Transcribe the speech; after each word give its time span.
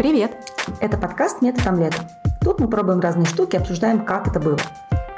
Привет! 0.00 0.34
Это 0.80 0.96
подкаст 0.96 1.42
«Метод 1.42 1.66
омлета». 1.66 2.08
Тут 2.40 2.58
мы 2.58 2.70
пробуем 2.70 3.00
разные 3.00 3.26
штуки, 3.26 3.56
обсуждаем, 3.56 4.02
как 4.06 4.28
это 4.28 4.40
было. 4.40 4.56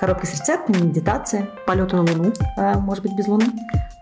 Коробка 0.01 0.27
с 0.27 0.33
рецептами, 0.33 0.79
медитация, 0.79 1.49
полеты 1.69 1.95
на 1.95 2.03
Луну, 2.03 2.33
а, 2.57 2.81
может 2.81 3.05
быть, 3.05 3.17
без 3.17 3.29
Луны. 3.29 3.45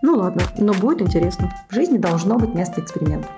Ну 0.01 0.15
ладно, 0.15 0.41
но 0.57 0.73
будет 0.73 1.03
интересно. 1.03 1.53
В 1.69 1.75
жизни 1.75 1.99
должно 1.99 2.39
быть 2.39 2.55
место 2.55 2.81
эксперимента. 2.81 3.29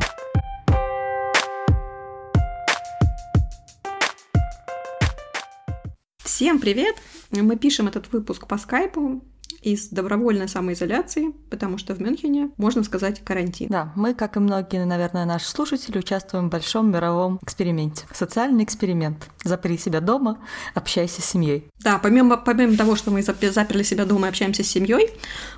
Всем 6.20 6.62
привет! 6.62 6.96
Мы 7.30 7.58
пишем 7.58 7.90
этот 7.90 8.10
выпуск 8.14 8.48
по 8.48 8.58
скайпу 8.58 9.22
из 9.64 9.88
добровольной 9.88 10.48
самоизоляции, 10.48 11.32
потому 11.50 11.78
что 11.78 11.96
в 11.96 12.02
Мюнхене, 12.02 12.52
можно 12.58 12.84
сказать, 12.84 13.24
карантин. 13.24 13.70
Да, 13.70 13.94
мы, 13.96 14.14
как 14.14 14.36
и 14.36 14.40
многие, 14.40 14.86
наверное, 14.86 15.26
наши 15.26 15.48
слушатели, 15.48 15.98
участвуем 15.98 16.48
в 16.48 16.52
большом 16.52 16.92
мировом 16.92 17.40
эксперименте. 17.42 18.06
Социальный 18.14 18.64
эксперимент. 18.66 19.30
Запри 19.44 19.78
себя 19.78 20.02
дома, 20.02 20.40
общайся 20.74 21.22
с 21.22 21.26
семьей. 21.26 21.70
Да, 21.80 21.98
помимо, 21.98 22.38
помимо 22.38 22.76
того, 22.76 22.96
что 22.96 23.10
мы 23.10 23.24
заперли 23.24 23.84
себя 23.84 24.06
дома 24.06 24.28
и 24.28 24.30
общаемся 24.30 24.64
с 24.64 24.68
семьей, 24.68 25.10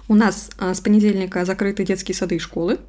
у 0.07 0.15
нас 0.15 0.51
а, 0.59 0.73
с 0.73 0.81
понедельника 0.81 1.43
закрыты 1.43 1.84
детские 1.84 2.15
сады 2.15 2.35
и 2.35 2.40
школы, 2.40 2.79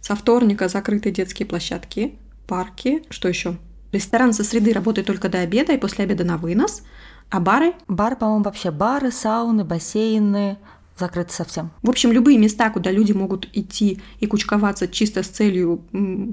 со 0.00 0.16
вторника 0.16 0.68
закрыты 0.68 1.10
детские 1.10 1.46
площадки, 1.46 2.18
парки, 2.46 3.02
что 3.10 3.28
еще? 3.28 3.58
Ресторан 3.92 4.32
со 4.32 4.42
среды 4.42 4.72
работает 4.72 5.06
только 5.06 5.28
до 5.28 5.40
обеда 5.40 5.74
и 5.74 5.78
после 5.78 6.04
обеда 6.04 6.24
на 6.24 6.38
вынос– 6.38 6.82
а 7.32 7.40
бары? 7.40 7.72
Бары, 7.88 8.14
по-моему, 8.14 8.44
вообще 8.44 8.70
бары, 8.70 9.10
сауны, 9.10 9.64
бассейны, 9.64 10.58
закрыты 10.98 11.32
совсем. 11.32 11.70
В 11.82 11.88
общем, 11.88 12.12
любые 12.12 12.36
места, 12.36 12.68
куда 12.68 12.90
люди 12.90 13.12
могут 13.12 13.48
идти 13.54 14.02
и 14.20 14.26
кучковаться 14.26 14.86
чисто 14.86 15.22
с 15.22 15.28
целью 15.28 15.78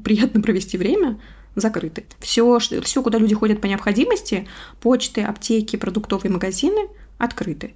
приятно 0.03 0.41
провести 0.41 0.77
время, 0.77 1.17
закрыты. 1.55 2.05
Все, 2.19 2.59
все, 2.59 3.01
куда 3.01 3.17
люди 3.17 3.33
ходят 3.33 3.61
по 3.61 3.67
необходимости, 3.67 4.45
почты, 4.81 5.21
аптеки, 5.21 5.77
продуктовые 5.77 6.33
магазины 6.33 6.89
открыты. 7.17 7.75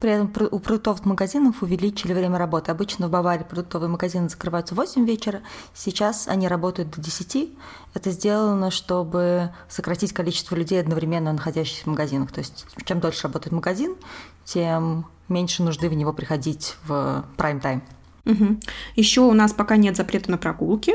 При 0.00 0.12
этом 0.12 0.32
у 0.52 0.60
продуктовых 0.60 1.04
магазинов 1.06 1.60
увеличили 1.60 2.12
время 2.12 2.38
работы. 2.38 2.70
Обычно 2.70 3.08
в 3.08 3.10
Баварии 3.10 3.42
продуктовые 3.42 3.90
магазины 3.90 4.28
закрываются 4.28 4.76
в 4.76 4.76
8 4.76 5.04
вечера, 5.04 5.40
сейчас 5.74 6.28
они 6.28 6.46
работают 6.46 6.90
до 6.90 7.00
10. 7.00 7.50
Это 7.94 8.10
сделано, 8.12 8.70
чтобы 8.70 9.50
сократить 9.68 10.12
количество 10.12 10.54
людей, 10.54 10.80
одновременно 10.80 11.32
находящихся 11.32 11.82
в 11.82 11.88
магазинах. 11.88 12.30
То 12.30 12.38
есть 12.38 12.64
чем 12.84 13.00
дольше 13.00 13.24
работает 13.24 13.52
магазин, 13.52 13.96
тем 14.44 15.04
меньше 15.28 15.64
нужды 15.64 15.88
в 15.88 15.94
него 15.94 16.12
приходить 16.12 16.76
в 16.84 17.24
прайм-тайм. 17.36 17.82
Угу. 18.24 18.60
Еще 18.94 19.22
у 19.22 19.32
нас 19.32 19.52
пока 19.52 19.76
нет 19.76 19.96
запрета 19.96 20.30
на 20.30 20.38
прогулки, 20.38 20.94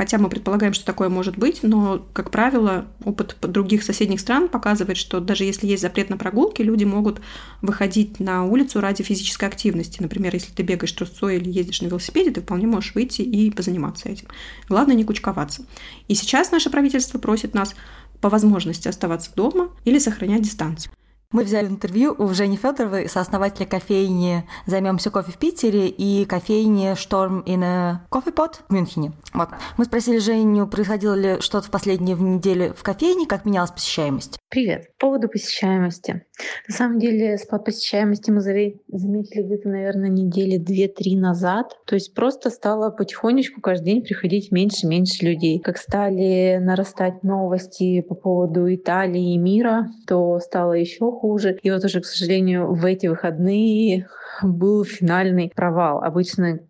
Хотя 0.00 0.16
мы 0.16 0.30
предполагаем, 0.30 0.72
что 0.72 0.86
такое 0.86 1.10
может 1.10 1.36
быть, 1.36 1.58
но, 1.62 2.06
как 2.14 2.30
правило, 2.30 2.86
опыт 3.04 3.36
других 3.42 3.82
соседних 3.82 4.20
стран 4.20 4.48
показывает, 4.48 4.96
что 4.96 5.20
даже 5.20 5.44
если 5.44 5.66
есть 5.66 5.82
запрет 5.82 6.08
на 6.08 6.16
прогулки, 6.16 6.62
люди 6.62 6.84
могут 6.84 7.20
выходить 7.60 8.18
на 8.18 8.46
улицу 8.46 8.80
ради 8.80 9.02
физической 9.02 9.44
активности. 9.44 10.00
Например, 10.00 10.32
если 10.32 10.52
ты 10.52 10.62
бегаешь 10.62 10.92
трусцой 10.92 11.36
или 11.36 11.50
ездишь 11.50 11.82
на 11.82 11.88
велосипеде, 11.88 12.30
ты 12.30 12.40
вполне 12.40 12.66
можешь 12.66 12.94
выйти 12.94 13.20
и 13.20 13.50
позаниматься 13.50 14.08
этим. 14.08 14.28
Главное 14.70 14.94
не 14.96 15.04
кучковаться. 15.04 15.66
И 16.08 16.14
сейчас 16.14 16.50
наше 16.50 16.70
правительство 16.70 17.18
просит 17.18 17.52
нас 17.52 17.74
по 18.22 18.30
возможности 18.30 18.88
оставаться 18.88 19.30
дома 19.36 19.68
или 19.84 19.98
сохранять 19.98 20.40
дистанцию. 20.40 20.94
Мы 21.32 21.44
взяли 21.44 21.68
интервью 21.68 22.12
у 22.18 22.26
Жени 22.34 22.56
Федоровой, 22.56 23.08
сооснователя 23.08 23.64
кофейни 23.64 24.48
«Займемся 24.66 25.10
кофе 25.10 25.30
в 25.30 25.38
Питере» 25.38 25.86
и 25.86 26.24
кофейни 26.24 26.96
«Шторм 26.96 27.44
in 27.46 27.62
a 27.62 28.04
Coffee 28.10 28.34
Pot» 28.34 28.54
в 28.68 28.72
Мюнхене. 28.72 29.12
Вот. 29.32 29.48
Мы 29.78 29.84
спросили 29.84 30.18
Женю, 30.18 30.66
происходило 30.66 31.14
ли 31.14 31.40
что-то 31.40 31.68
в 31.68 31.70
последние 31.70 32.16
недели 32.16 32.72
в 32.76 32.82
кофейне, 32.82 33.28
как 33.28 33.44
менялась 33.44 33.70
посещаемость. 33.70 34.40
Привет. 34.48 34.88
По 34.98 35.06
поводу 35.06 35.28
посещаемости. 35.28 36.24
На 36.66 36.74
самом 36.74 36.98
деле, 36.98 37.38
спад 37.38 37.64
посещаемости 37.64 38.32
мы 38.32 38.40
заметили 38.40 39.42
где-то, 39.44 39.68
наверное, 39.68 40.08
недели 40.08 40.56
две-три 40.56 41.14
назад. 41.14 41.78
То 41.86 41.94
есть 41.94 42.12
просто 42.12 42.50
стало 42.50 42.90
потихонечку 42.90 43.60
каждый 43.60 43.84
день 43.84 44.02
приходить 44.02 44.50
меньше-меньше 44.50 45.24
людей. 45.24 45.60
Как 45.60 45.78
стали 45.78 46.58
нарастать 46.60 47.22
новости 47.22 48.00
по 48.00 48.16
поводу 48.16 48.74
Италии 48.74 49.34
и 49.34 49.38
мира, 49.38 49.86
то 50.08 50.40
стало 50.40 50.72
еще 50.72 51.19
хуже. 51.20 51.58
И 51.62 51.70
вот 51.70 51.84
уже, 51.84 52.00
к 52.00 52.06
сожалению, 52.06 52.72
в 52.72 52.84
эти 52.84 53.06
выходные 53.06 54.08
был 54.42 54.84
финальный 54.84 55.52
провал. 55.54 56.02
Обычно 56.02 56.60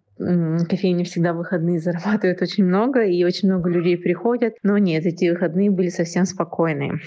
кофейни 0.68 1.04
всегда 1.04 1.32
выходные 1.32 1.80
зарабатывают 1.80 2.42
очень 2.42 2.64
много, 2.64 3.02
и 3.02 3.24
очень 3.24 3.48
много 3.48 3.70
людей 3.70 3.96
приходят. 3.96 4.54
Но 4.62 4.78
нет, 4.78 5.06
эти 5.06 5.30
выходные 5.30 5.70
были 5.70 5.88
совсем 5.88 6.24
спокойные. 6.24 7.00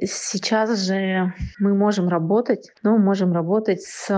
Сейчас 0.00 0.86
же 0.86 1.32
мы 1.58 1.74
можем 1.74 2.08
работать, 2.08 2.70
но 2.82 2.98
можем 2.98 3.32
работать 3.32 3.82
с 3.82 4.10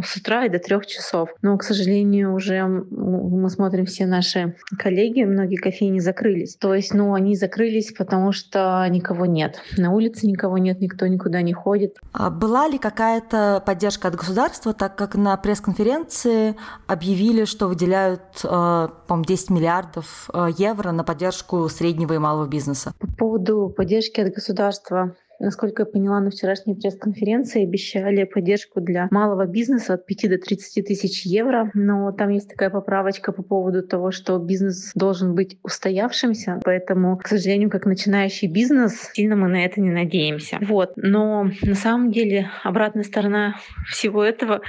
с 0.00 0.16
утра 0.16 0.46
и 0.46 0.48
до 0.48 0.58
трех 0.58 0.86
часов. 0.86 1.28
Но, 1.42 1.56
к 1.58 1.62
сожалению, 1.62 2.34
уже 2.34 2.64
мы 2.64 3.50
смотрим 3.50 3.84
все 3.86 4.06
наши 4.06 4.56
коллеги, 4.78 5.24
многие 5.24 5.56
кофейни 5.56 5.98
закрылись. 5.98 6.56
То 6.56 6.74
есть, 6.74 6.94
ну, 6.94 7.12
они 7.14 7.36
закрылись, 7.36 7.92
потому 7.92 8.32
что 8.32 8.86
никого 8.88 9.26
нет. 9.26 9.60
На 9.76 9.92
улице 9.92 10.26
никого 10.26 10.58
нет, 10.58 10.80
никто 10.80 11.06
никуда 11.06 11.42
не 11.42 11.52
ходит. 11.52 11.98
А 12.12 12.30
была 12.30 12.68
ли 12.68 12.78
какая-то 12.78 13.62
поддержка 13.64 14.08
от 14.08 14.14
государства, 14.14 14.72
так 14.72 14.96
как 14.96 15.14
на 15.14 15.36
пресс-конференции 15.36 16.54
объявили, 16.86 17.44
что 17.52 17.68
выделяют, 17.68 18.40
э, 18.42 18.48
по-моему, 18.48 19.24
10 19.24 19.50
миллиардов 19.50 20.30
э, 20.32 20.48
евро 20.56 20.90
на 20.90 21.04
поддержку 21.04 21.68
среднего 21.68 22.14
и 22.14 22.18
малого 22.18 22.48
бизнеса? 22.48 22.92
По 22.98 23.06
поводу 23.06 23.72
поддержки 23.76 24.20
от 24.20 24.32
государства 24.34 25.14
Насколько 25.42 25.82
я 25.82 25.86
поняла, 25.86 26.20
на 26.20 26.30
вчерашней 26.30 26.76
пресс-конференции 26.76 27.64
обещали 27.64 28.22
поддержку 28.22 28.80
для 28.80 29.08
малого 29.10 29.44
бизнеса 29.44 29.94
от 29.94 30.06
5 30.06 30.30
до 30.30 30.38
30 30.38 30.86
тысяч 30.86 31.26
евро. 31.26 31.68
Но 31.74 32.12
там 32.12 32.28
есть 32.28 32.48
такая 32.48 32.70
поправочка 32.70 33.32
по 33.32 33.42
поводу 33.42 33.82
того, 33.82 34.12
что 34.12 34.38
бизнес 34.38 34.92
должен 34.94 35.34
быть 35.34 35.58
устоявшимся. 35.64 36.60
Поэтому, 36.64 37.18
к 37.18 37.26
сожалению, 37.26 37.70
как 37.70 37.86
начинающий 37.86 38.46
бизнес, 38.46 39.10
сильно 39.14 39.34
мы 39.34 39.48
на 39.48 39.64
это 39.64 39.80
не 39.80 39.90
надеемся. 39.90 40.58
Вот. 40.60 40.92
Но 40.94 41.50
на 41.62 41.74
самом 41.74 42.12
деле 42.12 42.48
обратная 42.62 43.02
сторона 43.02 43.56
всего 43.88 44.22
этого, 44.22 44.60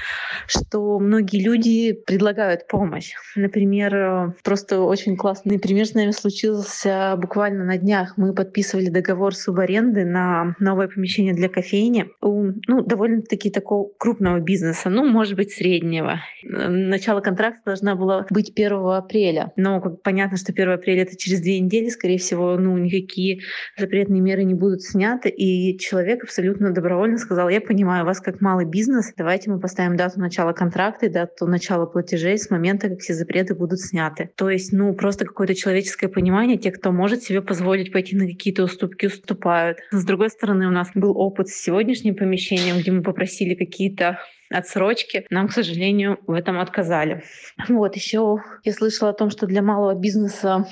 что 0.48 0.98
многие 0.98 1.44
люди 1.44 1.94
предлагают 1.94 2.68
помощь. 2.68 3.14
Например, 3.36 4.34
просто 4.44 4.80
очень 4.80 5.18
классный 5.18 5.60
пример 5.60 5.86
с 5.86 5.94
нами 5.94 6.10
случился 6.10 7.14
буквально 7.18 7.64
на 7.64 7.78
днях. 7.78 8.14
Мы 8.18 8.34
подписывали 8.34 8.90
договор 8.90 9.36
субаренды 9.36 10.04
на 10.04 10.56
новое 10.64 10.88
помещение 10.88 11.34
для 11.34 11.50
кофейни 11.50 12.08
у 12.22 12.52
ну, 12.68 12.84
довольно-таки 12.84 13.50
такого 13.50 13.90
крупного 13.98 14.40
бизнеса, 14.40 14.90
ну, 14.90 15.06
может 15.06 15.36
быть, 15.36 15.52
среднего. 15.52 16.22
Начало 16.44 17.22
контракта 17.22 17.62
должна 17.66 17.96
была 17.96 18.26
быть 18.30 18.52
1 18.56 18.72
апреля. 18.74 19.52
Но 19.56 19.82
понятно, 20.04 20.38
что 20.38 20.52
1 20.52 20.70
апреля— 20.70 21.02
это 21.04 21.18
через 21.18 21.42
две 21.42 21.60
недели, 21.60 21.90
скорее 21.90 22.18
всего, 22.18 22.58
ну, 22.58 22.78
никакие 22.78 23.42
запретные 23.78 24.22
меры 24.22 24.44
не 24.44 24.54
будут 24.54 24.82
сняты. 24.82 25.30
И 25.30 25.78
человек 25.78 26.24
абсолютно 26.24 26.72
добровольно 26.72 27.18
сказал, 27.18 27.50
я 27.50 27.62
понимаю 27.62 28.06
вас 28.06 28.20
как 28.20 28.42
малый 28.42 28.66
бизнес, 28.66 29.14
давайте 29.18 29.52
мы 29.52 29.60
поставим 29.60 29.96
дату 29.96 30.20
начала 30.20 30.54
контракта 30.54 31.06
и 31.06 31.10
дату 31.10 31.48
начала 31.48 31.86
платежей 31.86 32.38
с 32.38 32.50
момента, 32.50 32.90
как 32.90 33.00
все 33.00 33.14
запреты 33.14 33.56
будут 33.56 33.80
сняты. 33.80 34.30
То 34.36 34.50
есть, 34.50 34.72
ну, 34.72 34.94
просто 34.94 35.26
какое-то 35.26 35.56
человеческое 35.56 36.08
понимание, 36.08 36.58
те, 36.58 36.72
кто 36.72 36.92
может 36.92 37.24
себе 37.24 37.42
позволить 37.42 37.92
пойти 37.92 38.16
на 38.16 38.26
какие-то 38.26 38.64
уступки, 38.64 39.08
уступают. 39.08 39.78
С 39.92 40.06
другой 40.06 40.30
стороны, 40.30 40.53
стороны, 40.54 40.68
у 40.68 40.72
нас 40.72 40.90
был 40.94 41.18
опыт 41.18 41.50
с 41.50 41.56
сегодняшним 41.56 42.16
помещением, 42.16 42.78
где 42.78 42.92
мы 42.92 43.02
попросили 43.02 43.56
какие-то 43.56 44.20
отсрочки. 44.50 45.26
Нам, 45.30 45.48
к 45.48 45.52
сожалению, 45.52 46.20
в 46.28 46.34
этом 46.34 46.60
отказали. 46.60 47.24
Вот 47.68 47.96
еще 47.96 48.38
я 48.64 48.74
слышала 48.74 49.10
о 49.10 49.14
том, 49.14 49.30
что 49.32 49.48
для 49.48 49.62
малого 49.62 49.96
бизнеса 49.96 50.68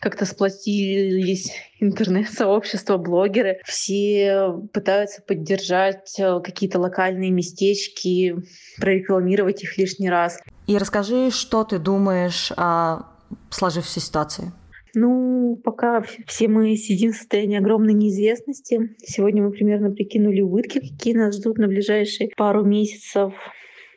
как-то 0.00 0.26
сплотились 0.26 1.50
интернет-сообщества, 1.80 2.98
блогеры. 2.98 3.60
Все 3.64 4.52
пытаются 4.72 5.22
поддержать 5.22 6.14
э, 6.18 6.40
какие-то 6.44 6.78
локальные 6.78 7.30
местечки, 7.30 8.36
прорекламировать 8.78 9.62
их 9.62 9.78
лишний 9.78 10.10
раз. 10.10 10.40
И 10.66 10.76
расскажи, 10.76 11.30
что 11.30 11.64
ты 11.64 11.78
думаешь 11.78 12.52
о 12.56 13.06
сложившейся 13.50 14.00
ситуации. 14.00 14.52
Ну, 14.94 15.60
пока 15.64 16.02
все 16.26 16.48
мы 16.48 16.76
сидим 16.76 17.12
в 17.12 17.16
состоянии 17.16 17.58
огромной 17.58 17.94
неизвестности. 17.94 18.94
Сегодня 18.98 19.42
мы 19.42 19.50
примерно 19.50 19.90
прикинули 19.90 20.40
убытки, 20.40 20.78
какие 20.78 21.14
нас 21.14 21.36
ждут 21.36 21.58
на 21.58 21.66
ближайшие 21.66 22.30
пару 22.36 22.64
месяцев. 22.64 23.34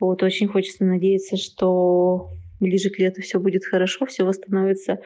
Вот 0.00 0.22
очень 0.22 0.48
хочется 0.48 0.84
надеяться, 0.84 1.36
что 1.36 2.30
ближе 2.60 2.90
к 2.90 2.98
лету 2.98 3.22
все 3.22 3.38
будет 3.38 3.64
хорошо, 3.64 4.06
все 4.06 4.24
восстановится 4.24 4.98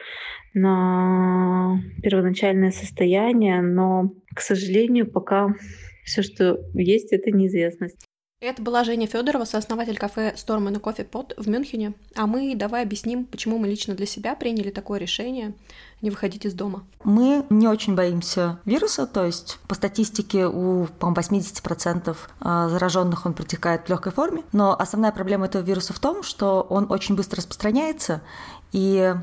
на 0.53 1.79
первоначальное 2.01 2.71
состояние, 2.71 3.61
но, 3.61 4.13
к 4.35 4.39
сожалению, 4.41 5.09
пока 5.11 5.55
все, 6.03 6.21
что 6.21 6.59
есть, 6.73 7.13
это 7.13 7.31
неизвестность. 7.31 8.07
Это 8.43 8.61
была 8.61 8.83
Женя 8.83 9.07
Федорова, 9.07 9.45
сооснователь 9.45 9.97
кафе 9.97 10.33
Storm 10.35 10.67
and 10.67 10.81
Coffee 10.81 11.09
Pot 11.09 11.33
в 11.37 11.47
Мюнхене. 11.47 11.93
А 12.13 12.27
мы 12.27 12.53
давай 12.57 12.83
объясним, 12.83 13.23
почему 13.23 13.57
мы 13.57 13.69
лично 13.69 13.95
для 13.95 14.05
себя 14.05 14.35
приняли 14.35 14.69
такое 14.69 14.99
решение 14.99 15.53
не 16.01 16.09
выходить 16.09 16.43
из 16.43 16.53
дома. 16.53 16.83
Мы 17.05 17.45
не 17.49 17.69
очень 17.69 17.95
боимся 17.95 18.59
вируса, 18.65 19.07
то 19.07 19.25
есть 19.25 19.59
по 19.69 19.75
статистике 19.75 20.45
у, 20.45 20.87
по 20.99 21.05
80% 21.05 22.17
а, 22.41 22.67
зараженных 22.67 23.25
он 23.25 23.33
протекает 23.33 23.85
в 23.85 23.89
легкой 23.89 24.11
форме, 24.11 24.43
но 24.51 24.77
основная 24.77 25.13
проблема 25.13 25.45
этого 25.45 25.63
вируса 25.63 25.93
в 25.93 25.99
том, 25.99 26.21
что 26.21 26.67
он 26.69 26.91
очень 26.91 27.15
быстро 27.15 27.37
распространяется, 27.37 28.21
и 28.73 29.15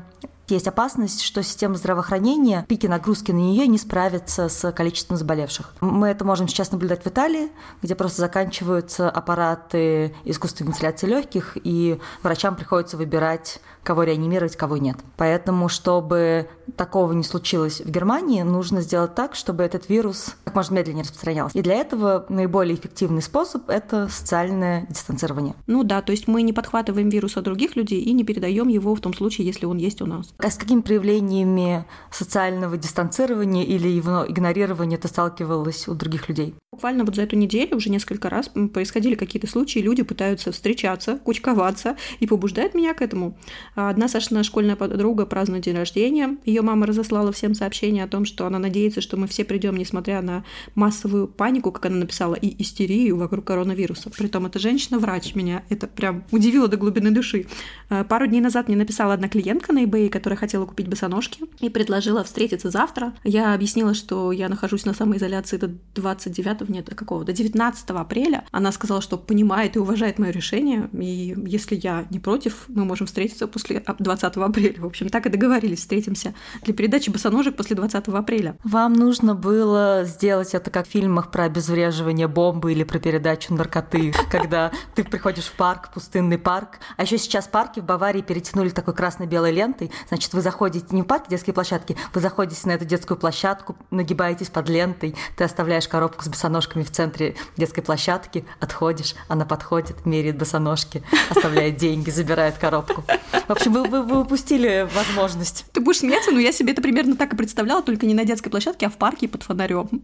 есть 0.47 0.67
опасность, 0.67 1.21
что 1.21 1.43
система 1.43 1.75
здравоохранения, 1.75 2.65
пики 2.67 2.87
нагрузки 2.87 3.31
на 3.31 3.37
нее 3.37 3.67
не 3.67 3.77
справятся 3.77 4.49
с 4.49 4.71
количеством 4.71 5.17
заболевших. 5.17 5.73
Мы 5.81 6.09
это 6.09 6.25
можем 6.25 6.47
сейчас 6.47 6.71
наблюдать 6.71 7.03
в 7.03 7.07
Италии, 7.07 7.49
где 7.81 7.95
просто 7.95 8.21
заканчиваются 8.21 9.09
аппараты 9.09 10.13
искусственной 10.25 10.71
вентиляции 10.71 11.07
легких, 11.07 11.57
и 11.63 11.99
врачам 12.23 12.55
приходится 12.55 12.97
выбирать, 12.97 13.61
кого 13.83 14.03
реанимировать, 14.03 14.55
кого 14.55 14.77
нет. 14.77 14.97
Поэтому, 15.17 15.69
чтобы 15.69 16.49
такого 16.75 17.13
не 17.13 17.23
случилось 17.23 17.81
в 17.81 17.89
Германии, 17.89 18.41
нужно 18.41 18.81
сделать 18.81 19.15
так, 19.15 19.35
чтобы 19.35 19.63
этот 19.63 19.89
вирус 19.89 20.35
как 20.43 20.55
можно 20.55 20.75
медленнее 20.75 21.03
распространялся. 21.03 21.57
И 21.57 21.61
для 21.61 21.75
этого 21.75 22.25
наиболее 22.29 22.75
эффективный 22.75 23.21
способ– 23.21 23.63
это 23.69 24.07
социальное 24.09 24.85
дистанцирование. 24.89 25.55
Ну 25.67 25.83
да, 25.83 26.01
то 26.01 26.11
есть 26.11 26.27
мы 26.27 26.41
не 26.41 26.53
подхватываем 26.53 27.09
вирус 27.09 27.37
от 27.37 27.43
других 27.43 27.75
людей 27.75 28.01
и 28.01 28.13
не 28.13 28.23
передаем 28.23 28.67
его 28.67 28.93
в 28.95 28.99
том 28.99 29.13
случае, 29.13 29.47
если 29.47 29.65
он 29.65 29.77
есть 29.77 30.01
у 30.01 30.05
нас. 30.05 30.27
А 30.43 30.49
с 30.49 30.55
какими 30.55 30.81
проявлениями 30.81 31.85
социального 32.09 32.75
дистанцирования 32.75 33.63
или 33.63 33.87
его 33.87 34.25
игнорирования 34.27 34.97
ты 34.97 35.07
сталкивалась 35.07 35.87
у 35.87 35.93
других 35.93 36.29
людей? 36.29 36.55
Буквально 36.73 37.03
вот 37.03 37.17
за 37.17 37.23
эту 37.23 37.35
неделю 37.35 37.75
уже 37.75 37.89
несколько 37.89 38.29
раз 38.29 38.47
происходили 38.47 39.15
какие-то 39.15 39.45
случаи, 39.45 39.79
люди 39.79 40.03
пытаются 40.03 40.53
встречаться, 40.53 41.17
кучковаться, 41.17 41.97
и 42.21 42.27
побуждает 42.27 42.73
меня 42.73 42.93
к 42.93 43.01
этому. 43.01 43.37
Одна 43.75 44.07
Сашина 44.07 44.41
школьная 44.41 44.77
подруга 44.77 45.25
празднует 45.25 45.65
день 45.65 45.75
рождения. 45.75 46.37
Ее 46.45 46.61
мама 46.61 46.85
разослала 46.85 47.33
всем 47.33 47.55
сообщение 47.55 48.05
о 48.05 48.07
том, 48.07 48.23
что 48.23 48.45
она 48.45 48.57
надеется, 48.57 49.01
что 49.01 49.17
мы 49.17 49.27
все 49.27 49.43
придем, 49.43 49.75
несмотря 49.75 50.21
на 50.21 50.45
массовую 50.73 51.27
панику, 51.27 51.73
как 51.73 51.87
она 51.87 51.97
написала, 51.97 52.35
и 52.35 52.63
истерию 52.63 53.17
вокруг 53.17 53.43
коронавируса. 53.43 54.09
Притом 54.09 54.45
эта 54.45 54.57
женщина-врач 54.57 55.35
меня 55.35 55.65
это 55.67 55.87
прям 55.87 56.23
удивило 56.31 56.69
до 56.69 56.77
глубины 56.77 57.11
души. 57.11 57.47
А, 57.89 58.05
пару 58.05 58.27
дней 58.27 58.39
назад 58.39 58.69
мне 58.69 58.77
написала 58.77 59.13
одна 59.13 59.27
клиентка 59.27 59.73
на 59.73 59.83
eBay, 59.83 60.07
которая 60.07 60.37
хотела 60.37 60.65
купить 60.65 60.87
босоножки 60.87 61.43
и 61.59 61.67
предложила 61.67 62.23
встретиться 62.23 62.69
завтра. 62.69 63.13
Я 63.25 63.53
объяснила, 63.53 63.93
что 63.93 64.31
я 64.31 64.47
нахожусь 64.47 64.85
на 64.85 64.93
самоизоляции 64.93 65.57
до 65.57 65.67
29 65.95 66.60
нет, 66.69 66.85
до 66.85 66.95
какого? 66.95 67.23
До 67.23 67.33
19 67.33 67.89
апреля. 67.91 68.45
Она 68.51 68.71
сказала, 68.71 69.01
что 69.01 69.17
понимает 69.17 69.75
и 69.75 69.79
уважает 69.79 70.19
мое 70.19 70.31
решение, 70.31 70.89
и 70.93 71.35
если 71.45 71.75
я 71.75 72.05
не 72.09 72.19
против, 72.19 72.65
мы 72.67 72.85
можем 72.85 73.07
встретиться 73.07 73.47
после 73.47 73.83
20 73.99 74.37
апреля. 74.37 74.81
В 74.81 74.85
общем, 74.85 75.09
так 75.09 75.25
и 75.25 75.29
договорились, 75.29 75.79
встретимся 75.79 76.33
для 76.63 76.73
передачи 76.73 77.09
босоножек 77.09 77.55
после 77.55 77.75
20 77.75 78.07
апреля. 78.07 78.57
Вам 78.63 78.93
нужно 78.93 79.35
было 79.35 80.03
сделать 80.05 80.53
это 80.53 80.69
как 80.71 80.87
в 80.87 80.91
фильмах 80.91 81.31
про 81.31 81.45
обезвреживание 81.45 82.27
бомбы 82.27 82.71
или 82.71 82.83
про 82.83 82.99
передачу 82.99 83.53
наркоты, 83.53 84.13
когда 84.29 84.71
ты 84.95 85.03
приходишь 85.03 85.45
в 85.45 85.53
парк, 85.53 85.91
пустынный 85.93 86.37
парк. 86.37 86.79
А 86.97 87.03
еще 87.03 87.17
сейчас 87.17 87.47
парки 87.47 87.79
в 87.79 87.85
Баварии 87.85 88.21
перетянули 88.21 88.69
такой 88.69 88.93
красно-белой 88.93 89.51
лентой. 89.51 89.91
Значит, 90.07 90.33
вы 90.33 90.41
заходите 90.41 90.87
не 90.91 91.01
в 91.01 91.05
парк, 91.05 91.25
детские 91.29 91.53
площадки, 91.53 91.97
вы 92.13 92.21
заходите 92.21 92.67
на 92.67 92.71
эту 92.71 92.85
детскую 92.85 93.17
площадку, 93.17 93.75
нагибаетесь 93.89 94.49
под 94.49 94.69
лентой, 94.69 95.15
ты 95.37 95.43
оставляешь 95.43 95.87
коробку 95.87 96.23
с 96.23 96.27
босоножками 96.27 96.50
в 96.59 96.91
центре 96.91 97.35
детской 97.57 97.81
площадки, 97.81 98.45
отходишь, 98.59 99.15
она 99.27 99.45
подходит, 99.45 100.05
меряет 100.05 100.37
босоножки, 100.37 101.03
оставляет 101.29 101.77
деньги, 101.77 102.09
забирает 102.09 102.57
коробку. 102.57 103.03
В 103.47 103.51
общем, 103.51 103.73
вы, 103.73 103.83
вы, 103.83 104.03
вы 104.03 104.21
упустили 104.21 104.87
возможность. 104.93 105.65
Ты 105.71 105.81
будешь 105.81 105.99
смеяться, 105.99 106.31
но 106.31 106.39
я 106.39 106.51
себе 106.51 106.73
это 106.73 106.81
примерно 106.81 107.15
так 107.15 107.33
и 107.33 107.35
представляла, 107.35 107.81
только 107.81 108.05
не 108.05 108.13
на 108.13 108.25
детской 108.25 108.49
площадке, 108.49 108.87
а 108.87 108.89
в 108.89 108.97
парке 108.97 109.27
под 109.27 109.43
фонарем. 109.43 110.01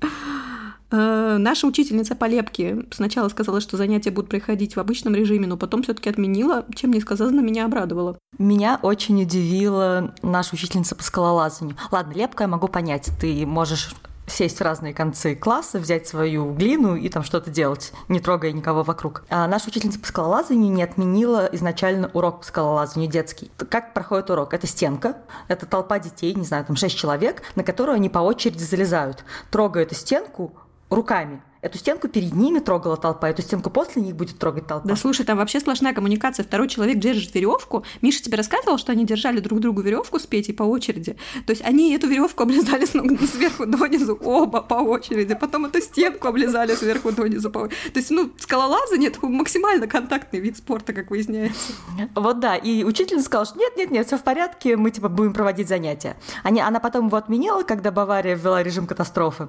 Э, 0.89 1.37
наша 1.37 1.67
учительница 1.67 2.15
по 2.15 2.25
лепке 2.25 2.85
сначала 2.91 3.27
сказала, 3.29 3.59
что 3.59 3.75
занятия 3.75 4.11
будут 4.11 4.29
проходить 4.29 4.75
в 4.75 4.79
обычном 4.79 5.15
режиме, 5.15 5.47
но 5.47 5.57
потом 5.57 5.83
все-таки 5.83 6.09
отменила, 6.09 6.65
чем 6.75 6.91
несказанно 6.91 7.41
меня 7.41 7.65
обрадовала. 7.65 8.17
Меня 8.37 8.79
очень 8.81 9.21
удивила 9.21 10.13
наша 10.21 10.55
учительница 10.55 10.95
по 10.95 11.03
скалолазанию. 11.03 11.75
Ладно, 11.91 12.13
лепка 12.13 12.45
я 12.45 12.47
могу 12.47 12.67
понять, 12.67 13.09
ты 13.19 13.45
можешь 13.45 13.93
сесть 14.27 14.59
в 14.59 14.61
разные 14.61 14.93
концы 14.93 15.35
класса, 15.35 15.79
взять 15.79 16.07
свою 16.07 16.53
глину 16.53 16.95
и 16.95 17.09
там 17.09 17.23
что-то 17.23 17.49
делать, 17.49 17.93
не 18.07 18.19
трогая 18.19 18.51
никого 18.51 18.83
вокруг. 18.83 19.23
А 19.29 19.47
наша 19.47 19.69
учительница 19.69 19.99
по 19.99 20.07
скалолазанию 20.07 20.71
не 20.71 20.83
отменила 20.83 21.49
изначально 21.53 22.11
урок 22.13 22.39
по 22.39 22.45
скалолазанию 22.45 23.09
детский. 23.09 23.49
Как 23.69 23.93
проходит 23.93 24.29
урок? 24.29 24.53
Это 24.53 24.67
стенка, 24.67 25.17
это 25.47 25.65
толпа 25.65 25.99
детей, 25.99 26.33
не 26.35 26.45
знаю, 26.45 26.65
там 26.65 26.75
шесть 26.75 26.97
человек, 26.97 27.41
на 27.55 27.63
которую 27.63 27.95
они 27.95 28.09
по 28.09 28.19
очереди 28.19 28.61
залезают. 28.63 29.23
Трогая 29.49 29.83
эту 29.83 29.95
стенку 29.95 30.53
руками. 30.89 31.41
Эту 31.61 31.79
стенку 31.79 32.07
перед 32.07 32.33
ними 32.33 32.59
трогала 32.59 32.97
толпа, 32.97 33.29
эту 33.29 33.41
стенку 33.41 33.69
после 33.69 34.01
них 34.01 34.15
будет 34.15 34.37
трогать 34.37 34.67
толпа. 34.67 34.87
Да 34.87 34.95
слушай, 34.95 35.25
там 35.25 35.37
вообще 35.37 35.59
сплошная 35.59 35.93
коммуникация. 35.93 36.43
Второй 36.43 36.69
человек 36.69 36.99
держит 36.99 37.33
веревку. 37.33 37.83
Миша 38.01 38.21
тебе 38.21 38.37
рассказывал, 38.37 38.77
что 38.77 38.91
они 38.91 39.05
держали 39.05 39.39
друг 39.39 39.59
другу 39.59 39.81
веревку 39.81 40.19
с 40.19 40.25
Петей 40.27 40.53
по 40.53 40.63
очереди. 40.63 41.17
То 41.45 41.51
есть 41.51 41.63
они 41.63 41.95
эту 41.95 42.07
веревку 42.07 42.43
облизали 42.43 42.85
сверху 43.25 43.65
донизу, 43.65 44.15
оба 44.23 44.61
по 44.61 44.75
очереди. 44.75 45.33
Потом 45.33 45.65
эту 45.65 45.81
стенку 45.81 46.27
облизали 46.27 46.75
сверху 46.75 47.11
донизу. 47.11 47.49
По... 47.49 47.67
То 47.67 47.73
есть, 47.95 48.11
ну, 48.11 48.31
скалолазание 48.37 49.09
это 49.09 49.25
максимально 49.25 49.87
контактный 49.87 50.39
вид 50.39 50.57
спорта, 50.57 50.93
как 50.93 51.09
выясняется. 51.09 51.73
Вот 52.13 52.39
да. 52.39 52.55
И 52.55 52.83
учительница 52.83 53.25
сказала, 53.25 53.45
что 53.45 53.57
нет, 53.57 53.75
нет, 53.75 53.89
нет, 53.89 54.05
все 54.05 54.17
в 54.17 54.23
порядке, 54.23 54.77
мы 54.77 54.91
типа 54.91 55.09
будем 55.09 55.33
проводить 55.33 55.67
занятия. 55.67 56.17
Они, 56.43 56.61
она 56.61 56.79
потом 56.79 57.07
его 57.07 57.17
отменила, 57.17 57.63
когда 57.63 57.91
Бавария 57.91 58.35
ввела 58.35 58.61
режим 58.61 58.85
катастрофы. 58.85 59.47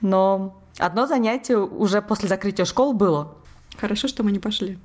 Но 0.00 0.56
Одно 0.78 1.06
занятие 1.06 1.58
уже 1.58 2.00
после 2.00 2.28
закрытия 2.28 2.64
школ 2.64 2.92
было. 2.92 3.34
Хорошо, 3.78 4.08
что 4.08 4.22
мы 4.22 4.32
не 4.32 4.38
пошли. 4.38 4.78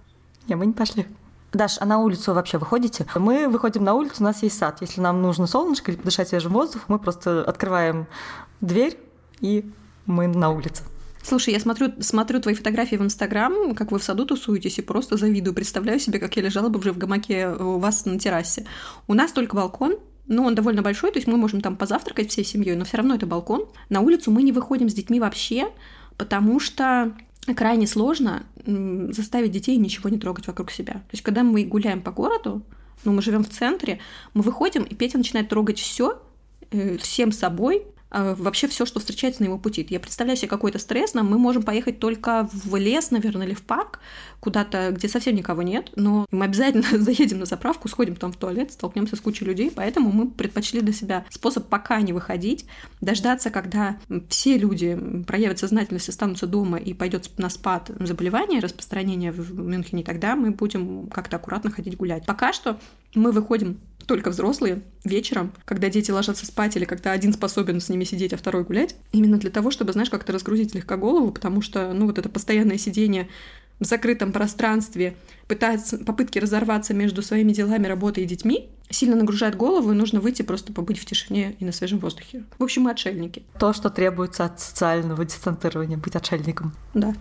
Не, 0.47 0.55
мы 0.55 0.65
не 0.65 0.73
пошли. 0.73 1.05
Даш, 1.53 1.77
а 1.79 1.85
на 1.85 1.99
улицу 1.99 2.33
вообще 2.33 2.57
выходите? 2.57 3.05
Мы 3.15 3.47
выходим 3.47 3.83
на 3.83 3.93
улицу, 3.93 4.15
у 4.19 4.23
нас 4.23 4.41
есть 4.41 4.57
сад. 4.57 4.79
Если 4.81 5.01
нам 5.01 5.21
нужно 5.21 5.45
солнышко 5.45 5.91
или 5.91 6.01
дышать 6.01 6.29
свежим 6.29 6.53
воздухом, 6.53 6.85
мы 6.87 6.99
просто 6.99 7.43
открываем 7.43 8.07
дверь, 8.59 8.97
и 9.39 9.71
мы 10.07 10.27
на 10.27 10.49
улице. 10.49 10.83
Слушай, 11.21 11.53
я 11.53 11.59
смотрю, 11.59 11.93
смотрю 12.01 12.41
твои 12.41 12.55
фотографии 12.55 12.95
в 12.95 13.03
Инстаграм, 13.03 13.75
как 13.75 13.91
вы 13.91 13.99
в 13.99 14.03
саду 14.03 14.25
тусуетесь, 14.25 14.79
и 14.79 14.81
просто 14.81 15.15
завидую. 15.15 15.53
Представляю 15.53 15.99
себе, 15.99 16.19
как 16.19 16.35
я 16.35 16.41
лежала 16.41 16.69
бы 16.69 16.79
уже 16.79 16.91
в 16.91 16.97
гамаке 16.97 17.49
у 17.49 17.77
вас 17.77 18.05
на 18.05 18.17
террасе. 18.17 18.65
У 19.07 19.13
нас 19.13 19.31
только 19.31 19.55
балкон, 19.55 19.95
ну, 20.27 20.45
он 20.45 20.55
довольно 20.55 20.81
большой, 20.81 21.11
то 21.11 21.17
есть 21.17 21.27
мы 21.27 21.37
можем 21.37 21.61
там 21.61 21.75
позавтракать 21.75 22.31
всей 22.31 22.45
семьей, 22.45 22.75
но 22.75 22.85
все 22.85 22.97
равно 22.97 23.15
это 23.15 23.25
балкон. 23.25 23.65
На 23.89 24.01
улицу 24.01 24.31
мы 24.31 24.43
не 24.43 24.51
выходим 24.51 24.89
с 24.89 24.93
детьми 24.93 25.19
вообще, 25.19 25.67
потому 26.17 26.59
что 26.59 27.13
крайне 27.55 27.87
сложно 27.87 28.43
заставить 28.65 29.51
детей 29.51 29.75
ничего 29.77 30.09
не 30.09 30.17
трогать 30.17 30.47
вокруг 30.47 30.71
себя. 30.71 30.93
То 30.93 31.11
есть, 31.11 31.23
когда 31.23 31.43
мы 31.43 31.63
гуляем 31.65 32.01
по 32.01 32.11
городу, 32.11 32.63
ну, 33.03 33.11
мы 33.11 33.21
живем 33.21 33.43
в 33.43 33.49
центре, 33.49 33.99
мы 34.33 34.43
выходим, 34.43 34.83
и 34.83 34.95
Петя 34.95 35.17
начинает 35.17 35.49
трогать 35.49 35.77
все, 35.77 36.21
э, 36.71 36.97
всем 36.97 37.33
собой, 37.33 37.85
вообще 38.13 38.67
все, 38.67 38.85
что 38.85 38.99
встречается 38.99 39.41
на 39.41 39.47
его 39.47 39.57
пути. 39.57 39.85
Я 39.89 39.99
представляю 39.99 40.37
себе 40.37 40.47
какой-то 40.47 40.79
стресс, 40.79 41.13
нам 41.13 41.29
мы 41.29 41.37
можем 41.37 41.63
поехать 41.63 41.99
только 41.99 42.47
в 42.51 42.75
лес, 42.75 43.11
наверное, 43.11 43.47
или 43.47 43.55
в 43.55 43.63
парк, 43.63 43.99
куда-то, 44.39 44.91
где 44.91 45.07
совсем 45.07 45.35
никого 45.35 45.61
нет, 45.61 45.91
но 45.95 46.25
мы 46.31 46.45
обязательно 46.45 46.85
заедем 47.03 47.39
на 47.39 47.45
заправку, 47.45 47.87
сходим 47.87 48.15
там 48.15 48.31
в 48.31 48.37
туалет, 48.37 48.71
столкнемся 48.71 49.15
с 49.15 49.19
кучей 49.19 49.45
людей, 49.45 49.71
поэтому 49.73 50.11
мы 50.11 50.29
предпочли 50.29 50.81
для 50.81 50.93
себя 50.93 51.25
способ 51.29 51.67
пока 51.67 52.01
не 52.01 52.13
выходить, 52.13 52.65
дождаться, 53.01 53.49
когда 53.49 53.97
все 54.29 54.57
люди 54.57 55.23
проявят 55.25 55.59
сознательность, 55.59 56.09
останутся 56.09 56.45
дома 56.45 56.77
и 56.77 56.93
пойдет 56.93 57.29
на 57.37 57.49
спад 57.49 57.89
заболевания, 57.99 58.59
распространение 58.59 59.31
в 59.31 59.59
Мюнхене, 59.59 60.03
тогда 60.03 60.35
мы 60.35 60.51
будем 60.51 61.07
как-то 61.07 61.37
аккуратно 61.37 61.71
ходить 61.71 61.97
гулять. 61.97 62.25
Пока 62.25 62.53
что 62.53 62.79
мы 63.15 63.31
выходим 63.31 63.79
только 64.05 64.29
взрослые 64.29 64.81
вечером, 65.03 65.53
когда 65.65 65.89
дети 65.89 66.11
ложатся 66.11 66.45
спать 66.45 66.75
или 66.75 66.85
когда 66.85 67.11
один 67.11 67.33
способен 67.33 67.79
с 67.79 67.89
ними 67.89 68.02
сидеть, 68.05 68.33
а 68.33 68.37
второй 68.37 68.63
гулять, 68.63 68.95
именно 69.11 69.37
для 69.37 69.49
того, 69.49 69.71
чтобы, 69.71 69.93
знаешь, 69.93 70.09
как-то 70.09 70.33
разгрузить 70.33 70.71
слегка 70.71 70.97
голову, 70.97 71.31
потому 71.31 71.61
что, 71.61 71.93
ну, 71.93 72.05
вот 72.05 72.17
это 72.17 72.29
постоянное 72.29 72.77
сидение 72.77 73.29
в 73.79 73.85
закрытом 73.85 74.31
пространстве, 74.31 75.15
пытается, 75.47 75.97
попытки 75.97 76.39
разорваться 76.39 76.93
между 76.93 77.21
своими 77.21 77.51
делами, 77.51 77.87
работой 77.87 78.23
и 78.23 78.27
детьми, 78.27 78.69
сильно 78.89 79.15
нагружает 79.15 79.55
голову, 79.55 79.91
и 79.91 79.95
нужно 79.95 80.19
выйти 80.19 80.41
просто 80.43 80.71
побыть 80.71 80.99
в 80.99 81.05
тишине 81.05 81.55
и 81.59 81.65
на 81.65 81.71
свежем 81.71 81.99
воздухе. 81.99 82.43
В 82.57 82.63
общем, 82.63 82.83
мы 82.83 82.91
отшельники. 82.91 83.43
То, 83.59 83.73
что 83.73 83.89
требуется 83.89 84.45
от 84.45 84.59
социального 84.59 85.25
дистанцирования, 85.25 85.97
быть 85.97 86.15
отшельником. 86.15 86.73
Да. 86.93 87.13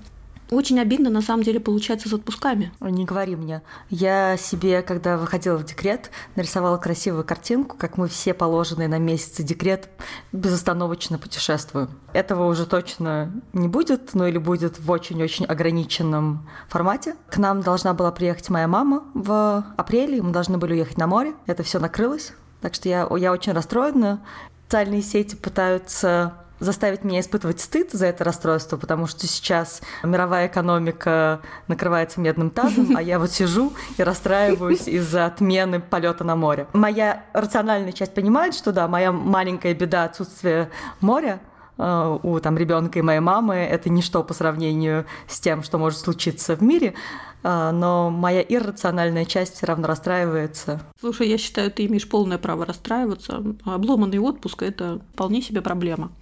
Очень 0.53 0.81
обидно, 0.81 1.09
на 1.09 1.23
самом 1.23 1.45
деле, 1.45 1.61
получается 1.61 2.11
с 2.11 2.13
отпусками. 2.13 2.73
Не 2.81 3.07
говори 3.07 3.37
мне. 3.37 3.63
Я 3.89 4.37
себе, 4.37 4.83
когда 4.83 5.17
выходила 5.17 5.57
в 5.57 5.65
декрет, 5.65 6.11
нарисовала 6.37 6.77
красивую 6.77 7.25
картинку, 7.25 7.79
как 7.79 7.97
мы 7.97 8.07
все 8.07 8.35
положенные 8.35 8.87
на 8.87 8.99
месяц 8.99 9.41
декрет 9.43 9.89
безостановочно 10.31 11.19
путешествуем. 11.19 11.89
Этого 12.13 12.47
уже 12.49 12.67
точно 12.67 13.33
не 13.55 13.67
будет, 13.67 14.11
ну 14.13 14.27
или 14.27 14.37
будет 14.37 14.79
в 14.79 14.91
очень-очень 14.91 15.47
ограниченном 15.47 16.47
формате. 16.69 17.17
К 17.31 17.39
нам 17.39 17.63
должна 17.63 17.95
была 17.95 18.13
приехать 18.13 18.51
моя 18.51 18.69
мама 18.69 19.05
в 19.15 19.65
апреле, 19.79 20.21
мы 20.21 20.33
должны 20.33 20.59
были 20.59 20.75
уехать 20.75 20.99
на 20.99 21.07
море. 21.07 21.33
Это 21.47 21.63
все 21.63 21.79
накрылось, 21.79 22.35
так 22.61 22.75
что 22.75 22.91
я, 22.91 23.09
я 23.17 23.33
очень 23.33 23.53
расстроена. 23.53 24.21
Социальные 24.67 25.01
сети 25.01 25.35
пытаются 25.35 26.35
заставить 26.63 27.05
меня 27.05 27.21
испытывать 27.21 27.61
стыд 27.61 27.91
за 27.93 28.07
это 28.07 28.25
расстройство, 28.25 28.77
потому 28.77 29.07
что 29.07 29.27
сейчас 29.27 29.83
мировая 30.03 30.47
экономика 30.47 31.41
накрывается 31.69 32.21
медным 32.21 32.51
тазом, 32.51 32.97
а 32.97 33.03
я 33.03 33.19
вот 33.19 33.31
сижу 33.31 33.73
и 33.99 34.03
расстраиваюсь 34.03 34.87
из-за 34.89 35.27
отмены 35.27 35.81
полета 35.81 36.25
на 36.25 36.37
море. 36.37 36.67
Моя 36.73 37.25
рациональная 37.33 37.93
часть 37.93 38.15
понимает, 38.15 38.55
что 38.55 38.73
да, 38.73 38.89
моя 38.89 39.13
маленькая 39.13 39.75
беда 39.75 40.05
отсутствие 40.05 40.71
моря 41.01 41.41
э, 41.79 42.19
у 42.23 42.39
там 42.41 42.57
ребенка 42.57 42.99
и 42.99 43.03
моей 43.03 43.21
мамы 43.21 43.57
это 43.57 43.91
ничто 43.91 44.23
по 44.23 44.33
сравнению 44.33 45.07
с 45.27 45.41
тем, 45.41 45.63
что 45.63 45.79
может 45.79 45.99
случиться 45.99 46.55
в 46.57 46.63
мире. 46.63 46.95
Э, 47.43 47.71
но 47.73 48.11
моя 48.11 48.41
иррациональная 48.41 49.25
часть 49.25 49.57
все 49.57 49.67
равно 49.67 49.89
расстраивается. 49.89 50.81
Слушай, 51.01 51.29
я 51.29 51.39
считаю, 51.39 51.71
ты 51.71 51.87
имеешь 51.87 52.09
полное 52.09 52.39
право 52.39 52.65
расстраиваться. 52.65 53.43
Обломанный 53.65 54.19
отпуск– 54.19 54.63
это 54.65 55.01
вполне 55.13 55.43
себе 55.43 55.61
проблема. 55.61 56.13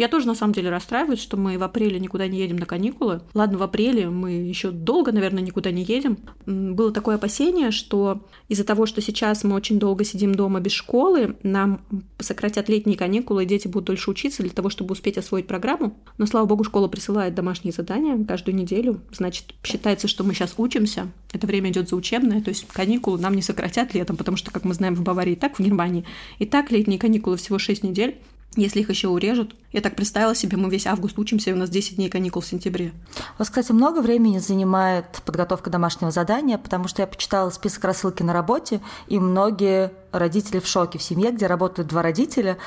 Я 0.00 0.08
тоже 0.08 0.26
на 0.26 0.34
самом 0.34 0.54
деле 0.54 0.70
расстраиваюсь, 0.70 1.20
что 1.20 1.36
мы 1.36 1.58
в 1.58 1.62
апреле 1.62 2.00
никуда 2.00 2.26
не 2.26 2.38
едем 2.38 2.56
на 2.56 2.64
каникулы. 2.64 3.20
Ладно, 3.34 3.58
в 3.58 3.62
апреле 3.62 4.08
мы 4.08 4.30
еще 4.30 4.70
долго, 4.70 5.12
наверное, 5.12 5.42
никуда 5.42 5.70
не 5.72 5.82
едем. 5.82 6.16
Было 6.46 6.90
такое 6.90 7.16
опасение, 7.16 7.70
что 7.70 8.26
из-за 8.48 8.64
того, 8.64 8.86
что 8.86 9.02
сейчас 9.02 9.44
мы 9.44 9.54
очень 9.54 9.78
долго 9.78 10.04
сидим 10.04 10.34
дома 10.34 10.60
без 10.60 10.72
школы, 10.72 11.36
нам 11.42 11.82
сократят 12.18 12.70
летние 12.70 12.96
каникулы, 12.96 13.42
и 13.42 13.46
дети 13.46 13.68
будут 13.68 13.88
дольше 13.88 14.10
учиться 14.10 14.42
для 14.42 14.52
того, 14.52 14.70
чтобы 14.70 14.92
успеть 14.92 15.18
освоить 15.18 15.46
программу. 15.46 15.94
Но, 16.16 16.24
слава 16.24 16.46
богу, 16.46 16.64
школа 16.64 16.88
присылает 16.88 17.34
домашние 17.34 17.74
задания 17.74 18.24
каждую 18.24 18.54
неделю. 18.54 19.02
Значит, 19.12 19.54
считается, 19.62 20.08
что 20.08 20.24
мы 20.24 20.32
сейчас 20.32 20.54
учимся. 20.56 21.08
Это 21.34 21.46
время 21.46 21.68
идет 21.68 21.90
за 21.90 21.96
учебное, 21.96 22.40
то 22.40 22.48
есть 22.48 22.66
каникулы 22.68 23.18
нам 23.18 23.36
не 23.36 23.42
сократят 23.42 23.92
летом, 23.92 24.16
потому 24.16 24.38
что, 24.38 24.50
как 24.50 24.64
мы 24.64 24.72
знаем, 24.72 24.94
в 24.94 25.02
Баварии 25.02 25.34
и 25.34 25.36
так, 25.36 25.58
в 25.58 25.62
Германии, 25.62 26.06
и 26.38 26.46
так 26.46 26.70
летние 26.70 26.98
каникулы 26.98 27.36
всего 27.36 27.58
6 27.58 27.82
недель 27.82 28.16
если 28.56 28.80
их 28.80 28.90
еще 28.90 29.08
урежут. 29.08 29.54
Я 29.72 29.80
так 29.80 29.94
представила 29.94 30.34
себе, 30.34 30.56
мы 30.56 30.68
весь 30.70 30.86
август 30.86 31.18
учимся, 31.18 31.50
и 31.50 31.52
у 31.52 31.56
нас 31.56 31.70
10 31.70 31.96
дней 31.96 32.08
каникул 32.08 32.42
в 32.42 32.46
сентябре. 32.46 32.92
У 33.36 33.38
вас, 33.38 33.48
кстати, 33.48 33.70
много 33.70 34.00
времени 34.00 34.38
занимает 34.38 35.22
подготовка 35.24 35.70
домашнего 35.70 36.10
задания, 36.10 36.58
потому 36.58 36.88
что 36.88 37.02
я 37.02 37.06
почитала 37.06 37.50
список 37.50 37.84
рассылки 37.84 38.24
на 38.24 38.32
работе, 38.32 38.80
и 39.06 39.20
многие 39.20 39.92
родители 40.10 40.58
в 40.58 40.66
шоке 40.66 40.98
в 40.98 41.02
семье, 41.02 41.30
где 41.30 41.46
работают 41.46 41.88
два 41.88 42.02
родителя, 42.02 42.58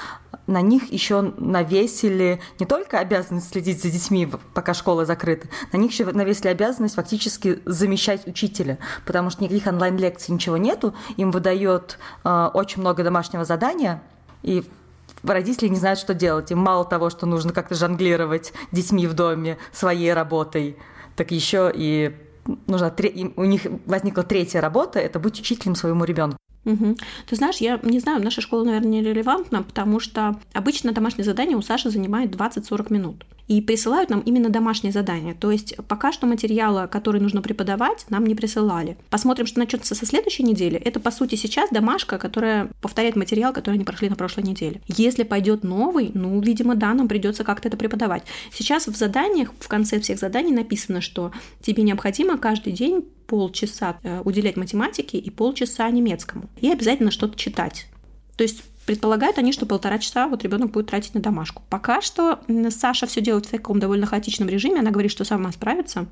на 0.48 0.62
них 0.62 0.92
еще 0.92 1.34
навесили 1.38 2.40
не 2.60 2.66
только 2.66 3.00
обязанность 3.00 3.50
следить 3.50 3.82
за 3.82 3.90
детьми, 3.90 4.30
пока 4.54 4.74
школа 4.74 5.06
закрыта, 5.06 5.50
на 5.74 5.78
них 5.78 5.92
еще 5.92 6.06
навесили 6.06 6.48
обязанность 6.48 6.96
фактически 6.96 7.60
замещать 7.66 8.26
учителя, 8.26 8.78
потому 9.06 9.30
что 9.30 9.44
никаких 9.44 9.68
онлайн-лекций, 9.68 10.34
ничего 10.34 10.56
нету, 10.56 10.94
им 11.18 11.32
выдает 11.32 11.98
э, 12.24 12.50
очень 12.54 12.80
много 12.80 13.04
домашнего 13.04 13.44
задания, 13.44 14.02
и 14.44 14.64
родители 15.24 15.70
не 15.70 15.78
знают, 15.78 16.00
что 16.00 16.14
делать. 16.14 16.52
Им 16.52 16.60
мало 16.60 16.86
того, 16.86 17.10
что 17.10 17.26
нужно 17.26 17.54
как-то 17.54 17.76
жонглировать 17.76 18.54
детьми 18.72 19.08
в 19.08 19.14
доме 19.14 19.58
своей 19.72 20.14
работой, 20.14 20.78
так 21.16 21.32
еще 21.32 21.72
и 21.74 22.16
нужно, 22.68 22.94
у 23.36 23.44
них 23.46 23.68
возникла 23.86 24.24
третья 24.24 24.62
работа, 24.62 25.00
это 25.00 25.20
быть 25.20 25.40
учителем 25.40 25.76
своему 25.76 26.04
ребенку. 26.04 26.38
Угу. 26.66 26.98
Ты 27.28 27.36
знаешь, 27.36 27.58
я 27.58 27.80
не 27.84 28.00
знаю, 28.00 28.24
наша 28.24 28.42
школа, 28.42 28.64
наверное, 28.64 28.90
не 28.90 29.04
релевантна, 29.04 29.64
потому 29.64 30.00
что 30.00 30.40
обычно 30.54 30.94
домашнее 30.94 31.26
задание 31.26 31.58
у 31.58 31.62
Саши 31.62 31.90
занимает 31.90 32.34
20-40 32.34 32.94
минут. 32.94 33.26
И 33.48 33.62
присылают 33.62 34.10
нам 34.10 34.22
именно 34.22 34.50
домашнее 34.50 34.94
задание. 34.94 35.34
То 35.34 35.52
есть 35.52 35.76
пока 35.88 36.12
что 36.12 36.28
материала, 36.28 36.88
который 36.88 37.20
нужно 37.20 37.42
преподавать, 37.42 38.06
нам 38.10 38.26
не 38.26 38.36
присылали. 38.36 38.98
Посмотрим, 39.10 39.46
что 39.46 39.60
начнется 39.60 39.96
со 39.96 40.06
следующей 40.06 40.44
недели. 40.44 40.78
Это, 40.78 41.00
по 41.00 41.12
сути, 41.12 41.36
сейчас 41.36 41.70
домашка, 41.70 42.18
которая 42.18 42.70
повторяет 42.82 43.16
материал, 43.16 43.54
который 43.54 43.76
они 43.76 43.84
прошли 43.84 44.10
на 44.10 44.16
прошлой 44.16 44.44
неделе. 44.44 44.82
Если 44.88 45.24
пойдет 45.24 45.64
новый, 45.64 46.12
ну, 46.14 46.40
видимо, 46.40 46.76
да, 46.76 46.94
нам 46.94 47.08
придется 47.08 47.44
как-то 47.44 47.68
это 47.68 47.78
преподавать. 47.78 48.24
Сейчас 48.52 48.88
в 48.88 48.96
заданиях, 48.96 49.52
в 49.60 49.68
конце 49.68 50.00
всех 50.00 50.20
заданий 50.20 50.54
написано, 50.54 51.02
что 51.02 51.32
тебе 51.62 51.84
необходимо 51.84 52.38
каждый 52.38 52.74
день 52.74 53.04
полчаса 53.28 53.98
э, 54.04 54.22
уделять 54.24 54.58
математике 54.58 55.18
и 55.18 55.30
полчаса 55.30 55.90
немецкому. 55.90 56.50
И 56.62 56.72
обязательно 56.72 57.12
что-то 57.12 57.38
читать. 57.38 57.88
То 58.38 58.44
есть 58.44 58.64
Предполагают 58.86 59.38
они, 59.38 59.54
что 59.54 59.66
полтора 59.66 59.98
часа 59.98 60.28
вот 60.28 60.44
ребенок 60.44 60.72
будет 60.72 60.88
тратить 60.88 61.14
на 61.14 61.22
домашку. 61.22 61.64
Пока 61.70 62.02
что 62.02 62.42
Саша 62.70 63.08
все 63.08 63.22
делает 63.22 63.46
в 63.46 63.52
таком 63.52 63.80
довольно 63.80 64.06
хаотичном 64.06 64.50
режиме. 64.50 64.80
Она 64.80 64.92
говорит, 64.92 65.12
что 65.12 65.24
сама 65.24 65.52
справится, 65.52 66.08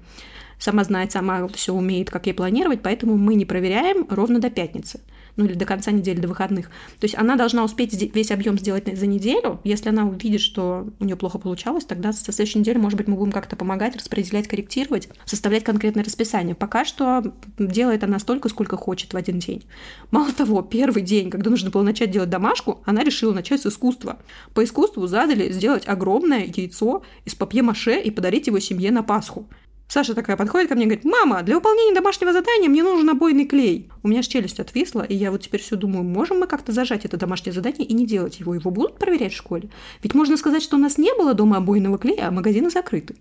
сама 0.58 0.84
знает, 0.84 1.12
сама 1.12 1.48
все 1.50 1.74
умеет, 1.74 2.10
как 2.10 2.28
ей 2.28 2.34
планировать, 2.34 2.82
поэтому 2.82 3.18
мы 3.18 3.36
не 3.36 3.46
проверяем 3.46 4.06
ровно 4.10 4.40
до 4.40 4.50
пятницы 4.50 5.02
ну 5.36 5.46
или 5.46 5.54
до 5.54 5.66
конца 5.66 5.92
недели, 5.92 6.20
до 6.20 6.28
выходных. 6.28 6.68
То 7.00 7.06
есть 7.06 7.16
она 7.16 7.36
должна 7.36 7.64
успеть 7.64 7.94
весь 8.14 8.32
объем 8.32 8.58
сделать 8.58 8.86
за 8.98 9.08
неделю. 9.08 9.60
Если 9.64 9.90
она 9.90 10.06
увидит, 10.06 10.42
что 10.42 10.88
у 11.00 11.04
нее 11.04 11.16
плохо 11.16 11.38
получалось, 11.38 11.86
тогда 11.86 12.14
со 12.14 12.32
следующей 12.32 12.60
недели, 12.60 12.78
может 12.78 12.98
быть, 12.98 13.08
мы 13.08 13.16
будем 13.16 13.32
как-то 13.32 13.56
помогать, 13.56 13.96
распределять, 13.96 14.48
корректировать, 14.48 15.10
составлять 15.26 15.64
конкретное 15.64 16.04
расписание. 16.04 16.56
Пока 16.56 16.86
что 16.86 17.34
делает 17.58 18.04
она 18.04 18.20
столько, 18.20 18.50
сколько 18.50 18.78
хочет 18.78 19.14
в 19.14 19.18
один 19.18 19.40
день. 19.40 19.64
Мало 20.12 20.32
того, 20.32 20.62
первый 20.62 21.02
день, 21.02 21.30
когда 21.30 21.50
нужно 21.50 21.70
было 21.70 21.84
начать 21.84 22.12
делать 22.12 22.30
домашку, 22.30 22.82
она 22.86 23.04
решила 23.04 23.34
начать 23.34 23.62
с 23.62 23.68
искусства. 23.68 24.18
По 24.54 24.64
искусству 24.64 25.08
задали 25.08 25.52
сделать 25.52 25.88
огромное 25.88 26.46
яйцо 26.46 27.04
из 27.26 27.36
папье-маше 27.36 28.00
и 28.00 28.12
подарить 28.12 28.48
его 28.48 28.60
семье 28.60 28.92
на 28.92 29.04
Пасху. 29.04 29.48
Саша 29.92 30.16
такая 30.16 30.38
подходит 30.38 30.70
ко 30.70 30.76
мне 30.76 30.86
и 30.86 30.88
говорит, 30.88 31.04
мама, 31.04 31.42
для 31.42 31.56
выполнения 31.56 31.94
домашнего 31.94 32.32
задания 32.32 32.70
мне 32.70 32.82
нужен 32.82 33.10
обойный 33.10 33.44
клей. 33.46 33.92
У 34.04 34.08
меня 34.08 34.22
ж 34.22 34.28
челюсть 34.28 34.62
отвисла, 34.62 35.02
и 35.02 35.14
я 35.14 35.32
вот 35.32 35.42
теперь 35.42 35.62
все 35.62 35.76
думаю, 35.76 36.06
можем 36.06 36.40
мы 36.40 36.48
как-то 36.48 36.72
зажать 36.72 37.04
это 37.04 37.18
домашнее 37.18 37.52
задание 37.52 37.86
и 37.86 37.94
не 37.94 38.08
делать 38.08 38.40
его? 38.40 38.56
Его 38.56 38.72
будут 38.72 38.98
проверять 38.98 39.34
в 39.34 39.36
школе? 39.36 39.70
Ведь 40.02 40.14
можно 40.14 40.38
сказать, 40.38 40.64
что 40.64 40.78
у 40.78 40.80
нас 40.80 40.98
не 40.98 41.14
было 41.16 41.34
дома 41.34 41.58
обойного 41.58 41.98
клея, 41.98 42.30
а 42.30 42.32
магазины 42.32 42.70
закрыты. 42.70 43.18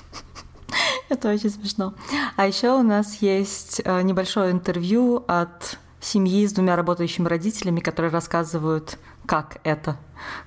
Это 1.10 1.28
очень 1.30 1.50
смешно. 1.50 1.92
А 2.36 2.46
еще 2.46 2.70
у 2.70 2.82
нас 2.82 3.20
есть 3.20 3.82
э, 3.84 4.00
небольшое 4.00 4.52
интервью 4.52 5.24
от 5.28 5.78
семьи 6.00 6.46
с 6.46 6.54
двумя 6.54 6.76
работающими 6.76 7.28
родителями, 7.28 7.80
которые 7.80 8.10
рассказывают, 8.10 8.98
как 9.26 9.60
это 9.62 9.98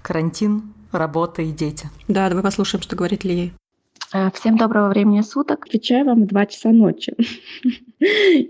карантин, 0.01 0.73
работа 0.91 1.43
и 1.43 1.51
дети. 1.51 1.87
Да, 2.07 2.29
давай 2.29 2.43
послушаем, 2.43 2.81
что 2.81 2.95
говорит 2.95 3.23
Лия. 3.23 3.53
А, 4.11 4.31
всем 4.31 4.57
доброго 4.57 4.89
времени 4.89 5.21
суток. 5.21 5.65
Отвечаю 5.67 6.03
вам 6.05 6.23
в 6.23 6.27
2 6.27 6.45
часа 6.47 6.71
ночи, 6.71 7.13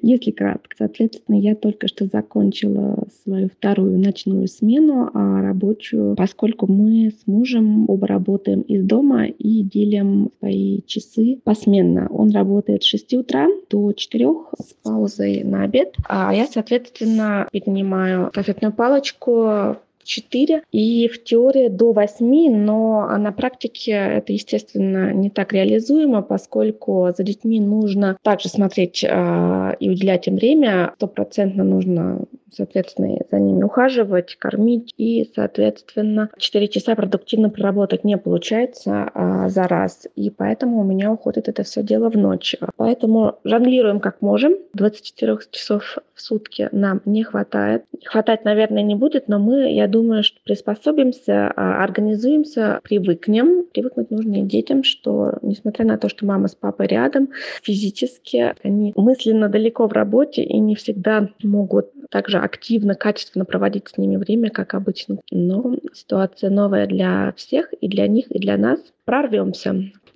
если 0.02 0.32
кратко. 0.32 0.74
Соответственно, 0.78 1.36
я 1.36 1.54
только 1.54 1.90
что 1.90 2.06
закончила 2.06 3.08
свою 3.24 3.50
вторую 3.50 4.00
ночную 4.00 4.48
смену, 4.48 5.10
а 5.14 5.42
рабочую, 5.42 6.16
поскольку 6.16 6.72
мы 6.72 7.12
с 7.12 7.28
мужем 7.28 7.90
оба 7.90 8.08
работаем 8.08 8.62
из 8.62 8.86
дома 8.86 9.26
и 9.26 9.62
делим 9.64 10.32
свои 10.40 10.82
часы 10.84 11.42
посменно. 11.44 12.08
Он 12.10 12.32
работает 12.32 12.84
с 12.84 12.88
6 12.88 13.16
утра 13.16 13.48
до 13.70 13.92
4 13.92 14.30
с 14.58 14.74
паузой 14.82 15.44
на 15.44 15.64
обед, 15.64 15.94
а 16.08 16.34
я, 16.34 16.48
соответственно, 16.48 17.50
поднимаю 17.52 18.30
стафетную 18.30 18.72
палочку 18.72 19.76
4 20.10 20.64
и 20.72 21.08
в 21.08 21.24
теории 21.24 21.68
до 21.68 21.94
8, 21.94 22.56
но 22.56 23.08
на 23.18 23.32
практике 23.32 23.92
это, 23.92 24.34
естественно, 24.34 25.14
не 25.14 25.30
так 25.30 25.54
реализуемо, 25.54 26.22
поскольку 26.22 27.14
за 27.16 27.24
детьми 27.24 27.60
нужно 27.60 28.18
также 28.24 28.50
смотреть 28.50 29.04
э, 29.04 29.76
и 29.80 29.90
уделять 29.90 30.28
им 30.28 30.36
время. 30.36 30.94
Стопроцентно 30.96 31.64
нужно 31.64 32.26
соответственно, 32.52 33.18
за 33.32 33.40
ними 33.40 33.64
ухаживать, 33.64 34.36
кормить. 34.38 34.94
И, 34.98 35.30
соответственно, 35.36 36.30
4 36.38 36.68
часа 36.68 36.96
продуктивно 36.96 37.50
проработать 37.50 38.04
не 38.04 38.18
получается 38.18 39.10
а, 39.14 39.50
за 39.50 39.64
раз. 39.64 40.08
И 40.16 40.30
поэтому 40.30 40.82
у 40.82 40.84
меня 40.84 41.12
уходит 41.12 41.48
это 41.48 41.64
все 41.64 41.84
дело 41.84 42.10
в 42.10 42.18
ночь. 42.18 42.56
Поэтому 42.78 43.40
жонглируем 43.44 44.00
как 44.00 44.22
можем. 44.22 44.54
24 44.74 45.38
часов 45.52 45.98
в 46.14 46.22
сутки 46.22 46.70
нам 46.72 47.02
не 47.06 47.24
хватает. 47.24 47.84
Хватать, 48.06 48.46
наверное, 48.46 48.84
не 48.84 48.96
будет, 48.96 49.28
но 49.28 49.40
мы, 49.40 49.74
я 49.74 49.88
думаю, 49.88 50.24
что 50.24 50.40
приспособимся, 50.44 51.52
а, 51.56 51.84
организуемся, 51.84 52.80
привыкнем. 52.84 53.66
Привыкнуть 53.74 54.12
нужно 54.12 54.36
и 54.36 54.42
детям, 54.42 54.84
что, 54.84 55.34
несмотря 55.42 55.86
на 55.86 55.98
то, 55.98 56.10
что 56.10 56.26
мама 56.26 56.48
с 56.48 56.56
папой 56.56 56.88
рядом, 56.88 57.30
физически 57.64 58.54
они 58.64 58.94
мысленно 58.96 59.50
далеко 59.50 59.88
в 59.88 59.94
работе 59.94 60.44
и 60.44 60.60
не 60.60 60.76
всегда 60.76 61.30
могут 61.44 61.90
также 62.10 62.40
активно, 62.40 62.96
качественно 62.96 63.46
проводить 63.46 63.88
с 63.88 63.98
ними 63.98 64.18
время, 64.18 64.50
как 64.50 64.74
обычно. 64.74 65.20
Но 65.32 65.76
ситуация 65.94 66.50
новая 66.50 66.88
для 66.88 67.34
всех, 67.38 67.72
и 67.74 67.88
для 67.88 68.08
них, 68.08 68.30
и 68.32 68.40
для 68.40 68.58
нас. 68.58 68.80
Прорвемся. 69.06 69.76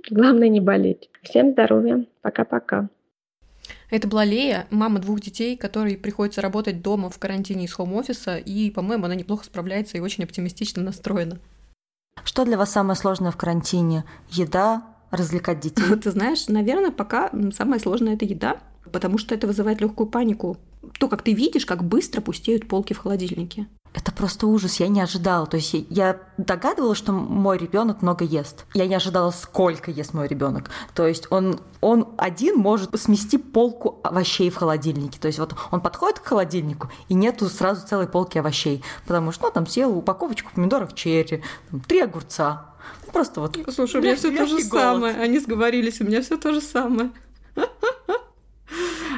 Главное 0.09 0.49
не 0.49 0.59
болеть. 0.59 1.09
Всем 1.21 1.51
здоровья. 1.51 2.05
Пока-пока. 2.21 2.89
Это 3.89 4.07
была 4.07 4.25
Лея, 4.25 4.67
мама 4.71 4.99
двух 4.99 5.21
детей, 5.21 5.55
которой 5.55 5.97
приходится 5.97 6.41
работать 6.41 6.81
дома 6.81 7.09
в 7.09 7.19
карантине 7.19 7.65
из 7.65 7.73
хоум-офиса, 7.73 8.37
и, 8.37 8.71
по-моему, 8.71 9.05
она 9.05 9.15
неплохо 9.15 9.45
справляется 9.45 9.97
и 9.97 10.01
очень 10.01 10.23
оптимистично 10.23 10.81
настроена. 10.81 11.37
Что 12.23 12.43
для 12.43 12.57
вас 12.57 12.71
самое 12.71 12.95
сложное 12.95 13.31
в 13.31 13.37
карантине? 13.37 14.03
Еда, 14.29 14.83
развлекать 15.11 15.59
детей? 15.59 15.83
Ты 16.03 16.11
знаешь, 16.11 16.47
наверное, 16.47 16.91
пока 16.91 17.31
самое 17.55 17.79
сложное 17.79 18.15
это 18.15 18.25
еда, 18.25 18.57
потому 18.91 19.17
что 19.17 19.35
это 19.35 19.47
вызывает 19.47 19.79
легкую 19.79 20.07
панику. 20.07 20.57
То, 20.99 21.07
как 21.07 21.21
ты 21.21 21.33
видишь, 21.33 21.65
как 21.65 21.83
быстро 21.83 22.21
пустеют 22.21 22.67
полки 22.67 22.93
в 22.93 22.99
холодильнике. 22.99 23.67
Это 23.93 24.11
просто 24.11 24.47
ужас, 24.47 24.79
я 24.79 24.87
не 24.87 25.01
ожидала. 25.01 25.45
То 25.45 25.57
есть 25.57 25.75
я 25.89 26.19
догадывалась, 26.37 26.97
что 26.97 27.11
мой 27.11 27.57
ребенок 27.57 28.01
много 28.01 28.25
ест. 28.25 28.65
Я 28.73 28.87
не 28.87 28.95
ожидала, 28.95 29.29
сколько 29.31 29.91
ест 29.91 30.13
мой 30.13 30.27
ребенок. 30.27 30.71
То 30.95 31.05
есть 31.05 31.27
он, 31.29 31.59
он 31.79 32.07
один 32.17 32.57
может 32.57 32.99
смести 32.99 33.37
полку 33.37 33.99
овощей 34.03 34.49
в 34.49 34.55
холодильнике. 34.55 35.19
То 35.19 35.27
есть 35.27 35.37
вот 35.37 35.55
он 35.71 35.81
подходит 35.81 36.19
к 36.19 36.25
холодильнику, 36.25 36.89
и 37.07 37.13
нету 37.13 37.47
сразу 37.49 37.85
целой 37.87 38.07
полки 38.07 38.39
овощей. 38.39 38.83
Потому 39.05 39.31
что 39.31 39.45
ну, 39.45 39.51
там 39.51 39.67
съел 39.67 39.95
упаковочку 39.95 40.51
помидоров 40.55 40.95
черри, 40.95 41.43
там, 41.69 41.79
три 41.81 42.01
огурца. 42.01 42.73
Ну, 43.05 43.11
просто 43.11 43.41
вот. 43.41 43.57
Слушай, 43.69 44.01
у 44.01 44.03
меня 44.03 44.15
все 44.15 44.35
то 44.35 44.47
же 44.47 44.67
голод. 44.67 44.71
самое. 44.71 45.15
Они 45.17 45.37
сговорились, 45.37 46.01
у 46.01 46.05
меня 46.05 46.21
все 46.23 46.37
то 46.37 46.51
же 46.51 46.61
самое. 46.61 47.11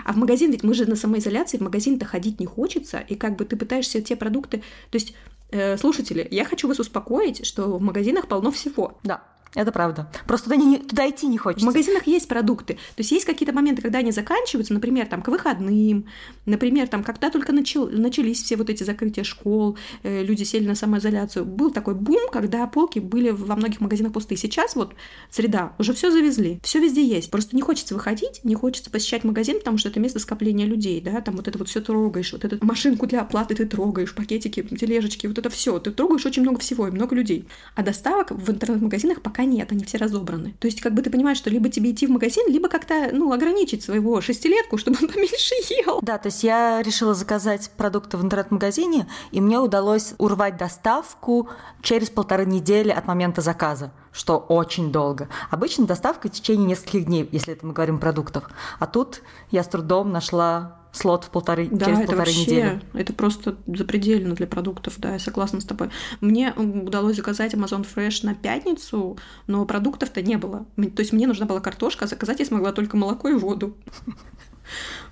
А 0.05 0.13
в 0.13 0.17
магазин, 0.17 0.51
ведь 0.51 0.63
мы 0.63 0.73
же 0.75 0.85
на 0.85 0.95
самоизоляции, 0.95 1.57
в 1.57 1.61
магазин-то 1.61 2.05
ходить 2.05 2.39
не 2.39 2.45
хочется, 2.45 2.99
и 2.99 3.15
как 3.15 3.35
бы 3.35 3.43
ты 3.43 3.57
пытаешься 3.57 4.01
те 4.01 4.15
продукты... 4.15 4.59
То 4.91 4.95
есть, 4.97 5.15
э, 5.49 5.77
слушатели, 5.77 6.27
я 6.29 6.45
хочу 6.45 6.67
вас 6.67 6.79
успокоить, 6.79 7.45
что 7.45 7.77
в 7.77 7.81
магазинах 7.81 8.27
полно 8.27 8.51
всего. 8.51 8.99
Да. 9.03 9.23
Это 9.55 9.71
правда. 9.71 10.11
Просто 10.27 10.49
туда, 10.49 10.57
не, 10.57 10.77
туда 10.79 11.09
идти 11.09 11.27
не 11.27 11.37
хочется. 11.37 11.65
В 11.65 11.67
магазинах 11.67 12.05
есть 12.07 12.27
продукты. 12.27 12.73
То 12.73 12.99
есть 12.99 13.11
есть 13.11 13.25
какие-то 13.25 13.53
моменты, 13.53 13.81
когда 13.81 13.99
они 13.99 14.11
заканчиваются, 14.11 14.73
например, 14.73 15.07
там, 15.07 15.21
к 15.21 15.29
выходным, 15.29 16.05
например, 16.45 16.89
там, 16.89 17.03
когда 17.03 17.29
только 17.29 17.53
начал, 17.53 17.87
начались 17.87 18.43
все 18.43 18.57
вот 18.57 18.69
эти 18.69 18.83
закрытия 18.83 19.23
школ, 19.23 19.77
э, 20.03 20.23
люди 20.23 20.43
сели 20.43 20.67
на 20.67 20.75
самоизоляцию. 20.75 21.45
Был 21.45 21.71
такой 21.71 21.95
бум, 21.95 22.29
когда 22.31 22.67
полки 22.67 22.99
были 22.99 23.29
во 23.29 23.55
многих 23.55 23.79
магазинах 23.79 24.11
пустые. 24.11 24.37
Сейчас 24.37 24.75
вот 24.75 24.93
среда, 25.31 25.73
уже 25.79 25.93
все 25.93 26.11
завезли, 26.11 26.59
все 26.61 26.79
везде 26.79 27.05
есть. 27.05 27.31
Просто 27.31 27.55
не 27.55 27.61
хочется 27.61 27.93
выходить, 27.93 28.41
не 28.43 28.55
хочется 28.55 28.89
посещать 28.89 29.23
магазин, 29.23 29.59
потому 29.59 29.77
что 29.77 29.87
это 29.87 30.01
место 30.01 30.19
скопления 30.19 30.65
людей, 30.65 30.99
да, 30.99 31.21
там 31.21 31.37
вот 31.37 31.47
это 31.47 31.57
вот 31.57 31.69
все 31.69 31.79
трогаешь, 31.79 32.33
вот 32.33 32.43
эту 32.43 32.63
машинку 32.65 33.07
для 33.07 33.21
оплаты 33.21 33.55
ты 33.55 33.65
трогаешь, 33.65 34.13
пакетики, 34.13 34.61
тележечки, 34.63 35.27
вот 35.27 35.37
это 35.37 35.49
все. 35.49 35.79
Ты 35.79 35.91
трогаешь 35.91 36.25
очень 36.25 36.41
много 36.41 36.59
всего 36.59 36.89
и 36.89 36.91
много 36.91 37.15
людей. 37.15 37.47
А 37.75 37.83
доставок 37.83 38.31
в 38.31 38.51
интернет-магазинах 38.51 39.21
пока 39.21 39.44
нет, 39.45 39.71
они 39.71 39.83
все 39.83 39.97
разобраны. 39.97 40.55
То 40.59 40.67
есть, 40.67 40.81
как 40.81 40.93
бы 40.93 41.01
ты 41.01 41.09
понимаешь, 41.09 41.37
что 41.37 41.49
либо 41.49 41.69
тебе 41.69 41.91
идти 41.91 42.07
в 42.07 42.11
магазин, 42.11 42.47
либо 42.47 42.67
как-то, 42.67 43.09
ну, 43.13 43.31
ограничить 43.31 43.83
своего 43.83 44.21
шестилетку, 44.21 44.77
чтобы 44.77 44.97
он 45.01 45.07
поменьше 45.13 45.55
ел. 45.69 45.99
Да, 46.01 46.17
то 46.17 46.27
есть 46.27 46.43
я 46.43 46.81
решила 46.81 47.13
заказать 47.13 47.69
продукты 47.77 48.17
в 48.17 48.23
интернет-магазине, 48.23 49.07
и 49.31 49.41
мне 49.41 49.59
удалось 49.59 50.13
урвать 50.17 50.57
доставку 50.57 51.49
через 51.81 52.09
полторы 52.09 52.45
недели 52.45 52.89
от 52.89 53.07
момента 53.07 53.41
заказа 53.41 53.91
что 54.15 54.37
очень 54.37 54.93
долго. 54.93 55.27
Обычно 55.49 55.85
доставка 55.85 56.29
в 56.29 56.31
течение 56.31 56.65
нескольких 56.65 57.05
дней, 57.05 57.27
если 57.33 57.53
это 57.53 57.65
мы 57.65 57.73
говорим 57.73 57.99
продуктов. 57.99 58.45
А 58.79 58.87
тут 58.87 59.21
я 59.51 59.61
с 59.61 59.67
трудом 59.67 60.13
нашла 60.13 60.84
слот 60.95 61.25
в 61.25 61.29
полторы, 61.29 61.67
да, 61.69 61.85
через 61.85 61.99
это 61.99 62.07
полторы 62.07 62.17
вообще, 62.17 62.41
недели. 62.41 62.81
Это 62.93 63.13
просто 63.13 63.57
запредельно 63.67 64.33
для 64.33 64.47
продуктов, 64.47 64.95
да, 64.97 65.13
я 65.13 65.19
согласна 65.19 65.61
с 65.61 65.65
тобой. 65.65 65.89
Мне 66.21 66.53
удалось 66.53 67.17
заказать 67.17 67.53
Amazon 67.53 67.85
Fresh 67.85 68.25
на 68.25 68.33
пятницу, 68.33 69.17
но 69.47 69.65
продуктов-то 69.65 70.21
не 70.21 70.37
было. 70.37 70.65
То 70.75 71.01
есть 71.01 71.11
мне 71.11 71.27
нужна 71.27 71.45
была 71.45 71.59
картошка, 71.59 72.05
а 72.05 72.07
заказать 72.07 72.39
я 72.39 72.45
смогла 72.45 72.71
только 72.71 72.97
молоко 72.97 73.29
и 73.29 73.33
воду. 73.33 73.75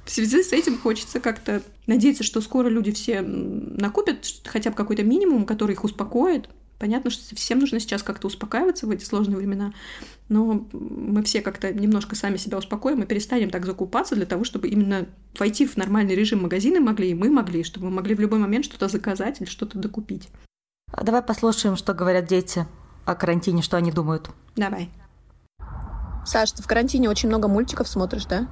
В 0.05 0.11
связи 0.11 0.43
с 0.43 0.51
этим 0.51 0.77
хочется 0.77 1.19
как-то 1.19 1.61
надеяться, 1.85 2.23
что 2.23 2.41
скоро 2.41 2.67
люди 2.69 2.91
все 2.91 3.21
накупят 3.21 4.25
хотя 4.45 4.69
бы 4.69 4.75
какой-то 4.75 5.03
минимум, 5.03 5.45
который 5.45 5.73
их 5.73 5.83
успокоит, 5.83 6.49
Понятно, 6.83 7.11
что 7.11 7.33
всем 7.33 7.59
нужно 7.59 7.79
сейчас 7.79 8.03
как-то 8.03 8.27
успокаиваться 8.27 8.87
в 8.87 8.89
эти 8.89 9.05
сложные 9.05 9.37
времена, 9.37 9.71
но 10.27 10.67
мы 10.73 11.23
все 11.23 11.39
как-то 11.39 11.73
немножко 11.73 12.13
сами 12.13 12.35
себя 12.35 12.57
успокоим 12.57 13.01
и 13.01 13.05
перестанем 13.05 13.51
так 13.51 13.65
закупаться 13.65 14.15
для 14.15 14.25
того, 14.25 14.43
чтобы 14.43 14.67
именно 14.67 15.05
войти 15.39 15.65
в 15.65 15.77
нормальный 15.77 16.13
режим 16.13 16.41
магазины 16.41 16.81
могли, 16.81 17.11
и 17.11 17.13
мы 17.13 17.29
могли, 17.29 17.63
чтобы 17.63 17.85
мы 17.85 17.93
могли 17.93 18.15
в 18.15 18.19
любой 18.19 18.39
момент 18.39 18.65
что-то 18.65 18.89
заказать 18.89 19.39
или 19.39 19.47
что-то 19.47 19.77
докупить. 19.77 20.27
А 20.91 21.05
давай 21.05 21.21
послушаем, 21.21 21.77
что 21.77 21.93
говорят 21.93 22.25
дети 22.25 22.67
о 23.05 23.15
карантине, 23.15 23.61
что 23.61 23.77
они 23.77 23.93
думают. 23.93 24.29
Давай. 24.57 24.89
Саш, 26.25 26.51
ты 26.51 26.63
в 26.63 26.67
карантине 26.67 27.09
очень 27.09 27.29
много 27.29 27.47
мультиков 27.47 27.87
смотришь, 27.87 28.25
да? 28.25 28.49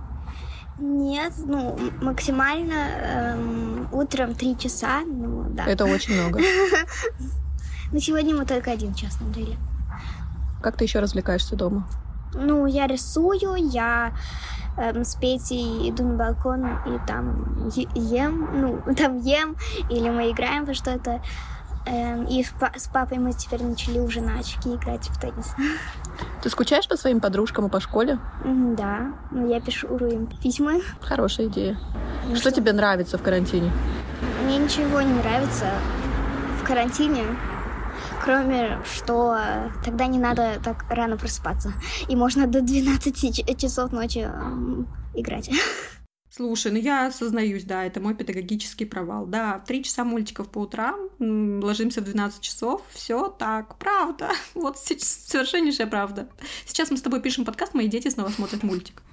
Нет, 0.80 1.34
ну, 1.38 1.78
максимально 2.02 3.36
эм, 3.36 3.90
утром 3.92 4.36
три 4.36 4.58
часа, 4.58 5.02
ну, 5.02 5.48
да. 5.50 5.66
Это 5.66 5.84
очень 5.84 6.14
много. 6.14 6.40
Но 7.92 8.00
сегодня 8.00 8.36
мы 8.36 8.46
только 8.46 8.72
один 8.72 8.94
час 8.94 9.14
смотрели. 9.14 9.58
Как 10.62 10.78
ты 10.78 10.86
еще 10.86 11.00
развлекаешься 11.00 11.56
дома? 11.56 11.88
Ну, 12.34 12.66
я 12.66 12.88
рисую, 12.88 13.56
я 13.56 14.14
эм, 14.78 15.04
с 15.04 15.16
Петей 15.16 15.90
иду 15.90 16.08
на 16.08 16.16
балкон 16.16 16.66
и 16.86 17.00
там 17.06 17.70
ем, 17.96 18.50
ну, 18.54 18.94
там 18.96 19.20
ем, 19.20 19.58
или 19.90 20.10
мы 20.10 20.32
играем 20.32 20.66
во 20.66 20.74
что-то. 20.74 21.22
Эм, 21.86 22.26
и 22.26 22.44
с 22.44 22.88
папой 22.94 23.18
мы 23.18 23.34
теперь 23.34 23.64
начали 23.64 24.00
уже 24.00 24.22
на 24.22 24.40
очки 24.40 24.76
играть 24.76 25.10
в 25.10 25.20
теннис. 25.20 25.54
Ты 26.42 26.50
скучаешь 26.50 26.88
по 26.88 26.96
своим 26.96 27.20
подружкам 27.20 27.66
и 27.66 27.70
по 27.70 27.80
школе? 27.80 28.20
Да, 28.46 29.14
ну 29.32 29.50
я 29.50 29.60
пишу 29.60 29.98
им 29.98 30.28
письма. 30.28 30.74
Хорошая 31.02 31.48
идея. 31.48 31.78
Ну, 32.28 32.36
что, 32.36 32.50
что 32.50 32.52
тебе 32.52 32.72
нравится 32.72 33.18
в 33.18 33.24
карантине? 33.24 33.72
Мне 34.46 34.58
ничего 34.58 35.02
не 35.02 35.14
нравится 35.14 35.72
в 36.62 36.68
карантине 36.68 37.24
кроме 38.24 38.80
что 38.86 39.38
тогда 39.84 40.08
не 40.08 40.20
надо 40.20 40.60
так 40.64 40.86
рано 40.90 41.18
просыпаться. 41.18 41.74
И 42.08 42.16
можно 42.16 42.48
до 42.48 42.62
12 42.62 43.58
часов 43.60 43.92
ночи 43.92 44.28
играть. 45.14 45.50
Слушай, 46.34 46.72
ну 46.72 46.78
я 46.78 47.08
осознаюсь, 47.08 47.66
да, 47.66 47.84
это 47.84 48.00
мой 48.00 48.16
педагогический 48.16 48.86
провал. 48.86 49.26
Да, 49.26 49.60
три 49.60 49.84
часа 49.84 50.06
мультиков 50.06 50.48
по 50.48 50.60
утрам, 50.60 50.96
ложимся 51.20 52.00
в 52.00 52.06
12 52.06 52.40
часов, 52.40 52.82
все 52.92 53.28
так, 53.28 53.78
правда. 53.78 54.30
Вот 54.54 54.78
совершеннейшая 54.78 55.88
правда. 55.88 56.30
Сейчас 56.66 56.90
мы 56.90 56.96
с 56.96 57.02
тобой 57.02 57.22
пишем 57.22 57.44
подкаст, 57.44 57.74
мои 57.74 57.90
дети 57.90 58.08
снова 58.08 58.30
смотрят 58.30 58.64
мультик. 58.64 59.04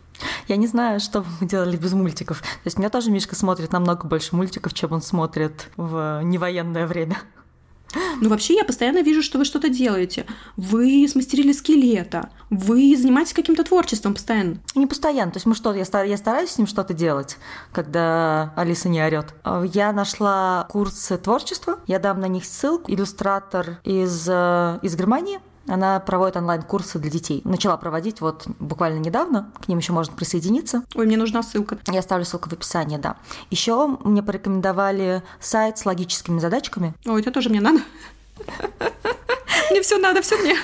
Я 0.46 0.56
не 0.56 0.68
знаю, 0.68 1.00
что 1.00 1.22
бы 1.22 1.26
мы 1.40 1.48
делали 1.48 1.76
без 1.76 1.92
мультиков. 1.92 2.40
То 2.40 2.46
есть 2.66 2.76
у 2.76 2.80
меня 2.80 2.90
тоже 2.90 3.10
Мишка 3.10 3.34
смотрит 3.34 3.72
намного 3.72 4.06
больше 4.06 4.36
мультиков, 4.36 4.72
чем 4.74 4.92
он 4.92 5.02
смотрит 5.02 5.68
в 5.76 6.22
невоенное 6.22 6.86
время. 6.86 7.18
Ну, 8.20 8.28
вообще, 8.28 8.54
я 8.54 8.64
постоянно 8.64 9.02
вижу, 9.02 9.22
что 9.22 9.38
вы 9.38 9.44
что-то 9.44 9.68
делаете. 9.68 10.26
Вы 10.56 11.06
смастерили 11.08 11.52
скелета, 11.52 12.30
вы 12.50 12.96
занимаетесь 12.96 13.32
каким-то 13.32 13.64
творчеством 13.64 14.14
постоянно. 14.14 14.58
Не 14.74 14.86
постоянно. 14.86 15.30
То 15.30 15.36
есть 15.36 15.46
мы 15.46 15.54
что, 15.54 15.72
я, 15.72 15.84
стар, 15.84 16.04
я 16.04 16.16
стараюсь 16.16 16.50
с 16.50 16.58
ним 16.58 16.66
что-то 16.66 16.94
делать, 16.94 17.36
когда 17.72 18.52
Алиса 18.56 18.88
не 18.88 19.00
орет. 19.02 19.34
Я 19.72 19.92
нашла 19.92 20.66
курсы 20.70 21.16
творчества, 21.18 21.78
я 21.86 21.98
дам 21.98 22.20
на 22.20 22.26
них 22.26 22.44
ссылку. 22.44 22.90
Иллюстратор 22.90 23.78
из, 23.84 24.26
э, 24.28 24.78
из 24.82 24.96
Германии, 24.96 25.40
она 25.68 26.00
проводит 26.00 26.36
онлайн-курсы 26.36 26.98
для 26.98 27.10
детей. 27.10 27.42
Начала 27.44 27.76
проводить 27.76 28.20
вот 28.20 28.46
буквально 28.58 28.98
недавно. 28.98 29.52
К 29.60 29.68
ним 29.68 29.78
еще 29.78 29.92
можно 29.92 30.14
присоединиться. 30.14 30.82
Ой, 30.94 31.06
мне 31.06 31.16
нужна 31.16 31.42
ссылка. 31.42 31.78
Я 31.86 32.00
оставлю 32.00 32.24
ссылку 32.24 32.48
в 32.48 32.52
описании, 32.52 32.96
да. 32.96 33.16
Еще 33.50 33.86
мне 34.04 34.22
порекомендовали 34.22 35.22
сайт 35.40 35.78
с 35.78 35.86
логическими 35.86 36.38
задачками. 36.38 36.94
Ой, 37.06 37.20
это 37.20 37.30
тоже 37.30 37.50
мне 37.50 37.60
надо. 37.60 37.80
Мне 39.70 39.82
все 39.82 39.98
надо, 39.98 40.22
все 40.22 40.36
мне. 40.38 40.56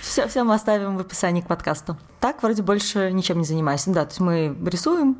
Все, 0.00 0.26
все 0.28 0.44
мы 0.44 0.54
оставим 0.54 0.96
в 0.96 1.00
описании 1.00 1.40
к 1.40 1.46
подкасту. 1.46 1.96
Так, 2.20 2.42
вроде 2.42 2.62
больше 2.62 3.10
ничем 3.12 3.38
не 3.38 3.44
занимаюсь. 3.44 3.84
Да, 3.86 4.04
то 4.04 4.10
есть 4.10 4.20
мы 4.20 4.56
рисуем, 4.68 5.16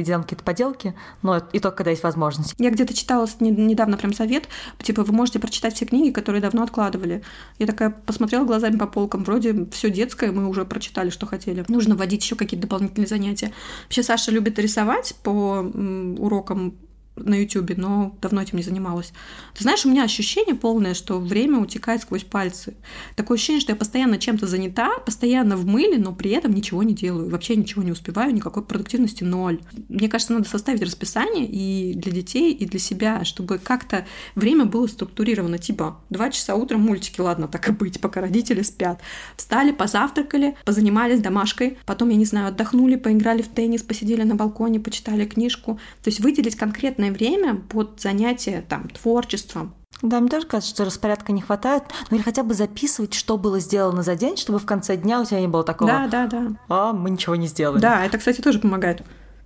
делаем 0.00 0.22
какие-то 0.22 0.44
поделки, 0.44 0.94
но 1.22 1.42
и 1.52 1.58
только 1.58 1.78
когда 1.78 1.90
есть 1.90 2.02
возможность. 2.02 2.54
Я 2.58 2.70
где-то 2.70 2.94
читала 2.94 3.28
недавно 3.40 3.96
прям 3.96 4.14
совет, 4.14 4.48
типа 4.82 5.04
вы 5.04 5.12
можете 5.12 5.38
прочитать 5.38 5.74
все 5.74 5.84
книги, 5.84 6.12
которые 6.12 6.40
давно 6.40 6.62
откладывали. 6.62 7.22
Я 7.58 7.66
такая 7.66 7.90
посмотрела 7.90 8.44
глазами 8.44 8.78
по 8.78 8.86
полкам, 8.86 9.24
вроде 9.24 9.66
все 9.70 9.90
детское, 9.90 10.32
мы 10.32 10.48
уже 10.48 10.64
прочитали, 10.64 11.10
что 11.10 11.26
хотели. 11.26 11.64
Нужно 11.68 11.94
вводить 11.96 12.22
еще 12.22 12.36
какие-то 12.36 12.66
дополнительные 12.66 13.08
занятия. 13.08 13.52
Вообще 13.84 14.02
Саша 14.02 14.30
любит 14.30 14.58
рисовать 14.58 15.14
по 15.22 15.60
урокам 16.18 16.74
на 17.16 17.34
YouTube, 17.34 17.76
но 17.76 18.16
давно 18.22 18.40
этим 18.40 18.56
не 18.56 18.62
занималась. 18.62 19.12
Ты 19.54 19.62
знаешь, 19.62 19.84
у 19.84 19.90
меня 19.90 20.04
ощущение 20.04 20.54
полное, 20.54 20.94
что 20.94 21.20
время 21.20 21.58
утекает 21.58 22.02
сквозь 22.02 22.24
пальцы. 22.24 22.74
Такое 23.16 23.36
ощущение, 23.36 23.60
что 23.60 23.72
я 23.72 23.76
постоянно 23.76 24.18
чем-то 24.18 24.46
занята, 24.46 24.98
постоянно 25.04 25.56
в 25.56 25.66
мыле, 25.66 25.98
но 25.98 26.14
при 26.14 26.30
этом 26.30 26.52
ничего 26.52 26.82
не 26.82 26.94
делаю, 26.94 27.28
вообще 27.28 27.54
ничего 27.56 27.82
не 27.82 27.92
успеваю, 27.92 28.34
никакой 28.34 28.64
продуктивности 28.64 29.24
ноль. 29.24 29.60
Мне 29.88 30.08
кажется, 30.08 30.32
надо 30.32 30.48
составить 30.48 30.82
расписание 30.82 31.46
и 31.46 31.94
для 31.94 32.12
детей, 32.12 32.52
и 32.52 32.64
для 32.64 32.80
себя, 32.80 33.24
чтобы 33.24 33.58
как-то 33.58 34.06
время 34.34 34.64
было 34.64 34.86
структурировано, 34.86 35.58
типа 35.58 36.00
два 36.08 36.30
часа 36.30 36.54
утром 36.54 36.80
мультики, 36.80 37.20
ладно, 37.20 37.46
так 37.46 37.68
и 37.68 37.72
быть, 37.72 38.00
пока 38.00 38.20
родители 38.20 38.62
спят. 38.62 39.00
Встали, 39.36 39.72
позавтракали, 39.72 40.56
позанимались 40.64 41.20
домашкой, 41.20 41.78
потом, 41.84 42.08
я 42.08 42.16
не 42.16 42.24
знаю, 42.24 42.48
отдохнули, 42.48 42.96
поиграли 42.96 43.42
в 43.42 43.48
теннис, 43.48 43.82
посидели 43.82 44.22
на 44.22 44.34
балконе, 44.34 44.80
почитали 44.80 45.26
книжку. 45.26 45.78
То 46.02 46.08
есть 46.08 46.20
выделить 46.20 46.56
конкретно 46.56 47.01
время 47.10 47.56
под 47.56 48.00
занятие 48.00 48.64
там 48.68 48.88
творчеством. 48.88 49.74
Да, 50.02 50.18
мне 50.20 50.28
тоже 50.28 50.46
кажется, 50.46 50.74
что 50.74 50.84
распорядка 50.84 51.32
не 51.32 51.40
хватает. 51.40 51.84
Ну 52.10 52.16
или 52.16 52.24
хотя 52.24 52.42
бы 52.42 52.54
записывать, 52.54 53.14
что 53.14 53.38
было 53.38 53.60
сделано 53.60 54.02
за 54.02 54.16
день, 54.16 54.36
чтобы 54.36 54.58
в 54.58 54.66
конце 54.66 54.96
дня 54.96 55.20
у 55.20 55.24
тебя 55.24 55.40
не 55.40 55.48
было 55.48 55.62
такого. 55.62 55.90
Да, 55.90 56.06
да, 56.08 56.26
да. 56.26 56.56
А, 56.68 56.92
мы 56.92 57.10
ничего 57.10 57.36
не 57.36 57.46
сделали. 57.46 57.80
Да, 57.80 58.04
это, 58.04 58.18
кстати, 58.18 58.40
тоже 58.40 58.58
помогает. 58.58 59.02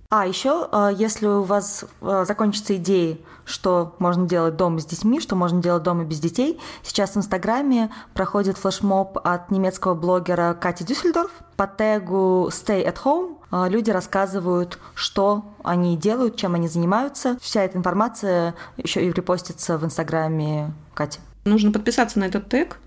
А 0.09 0.25
еще, 0.25 0.69
а, 0.71 0.89
если 0.89 1.27
у 1.27 1.41
вас 1.41 1.83
а, 1.99 2.23
закончатся 2.23 2.77
идеи, 2.77 3.19
что 3.43 3.93
можно 3.99 4.25
делать 4.25 4.55
дома 4.55 4.79
с 4.79 4.85
детьми, 4.85 5.19
что 5.19 5.35
можно 5.35 5.61
делать 5.61 5.83
дома 5.83 6.05
без 6.05 6.21
детей, 6.21 6.61
сейчас 6.81 7.11
в 7.11 7.17
Инстаграме 7.17 7.89
проходит 8.13 8.57
флешмоб 8.57 9.17
от 9.21 9.51
немецкого 9.51 9.95
блогера 9.95 10.53
Кати 10.53 10.85
Дюссельдорф 10.85 11.31
по 11.57 11.67
тегу 11.67 12.47
Stay 12.53 12.87
at 12.87 12.95
Home. 13.03 13.35
А, 13.51 13.67
люди 13.67 13.91
рассказывают, 13.91 14.79
что 14.95 15.43
они 15.61 15.97
делают, 15.97 16.37
чем 16.37 16.55
они 16.55 16.69
занимаются. 16.69 17.37
Вся 17.41 17.63
эта 17.65 17.77
информация 17.77 18.55
еще 18.77 19.05
и 19.05 19.11
репостится 19.11 19.77
в 19.77 19.83
Инстаграме 19.83 20.73
Кати. 20.93 21.19
Нужно 21.43 21.73
подписаться 21.73 22.17
на 22.19 22.23
этот 22.23 22.47
тег 22.47 22.79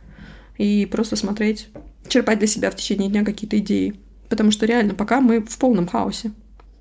и 0.56 0.86
просто 0.86 1.16
смотреть, 1.16 1.68
черпать 2.08 2.38
для 2.38 2.48
себя 2.48 2.70
в 2.70 2.76
течение 2.76 3.10
дня 3.10 3.26
какие-то 3.26 3.58
идеи. 3.58 4.00
Потому 4.30 4.50
что 4.50 4.64
реально 4.64 4.94
пока 4.94 5.20
мы 5.20 5.42
в 5.42 5.58
полном 5.58 5.86
хаосе. 5.86 6.32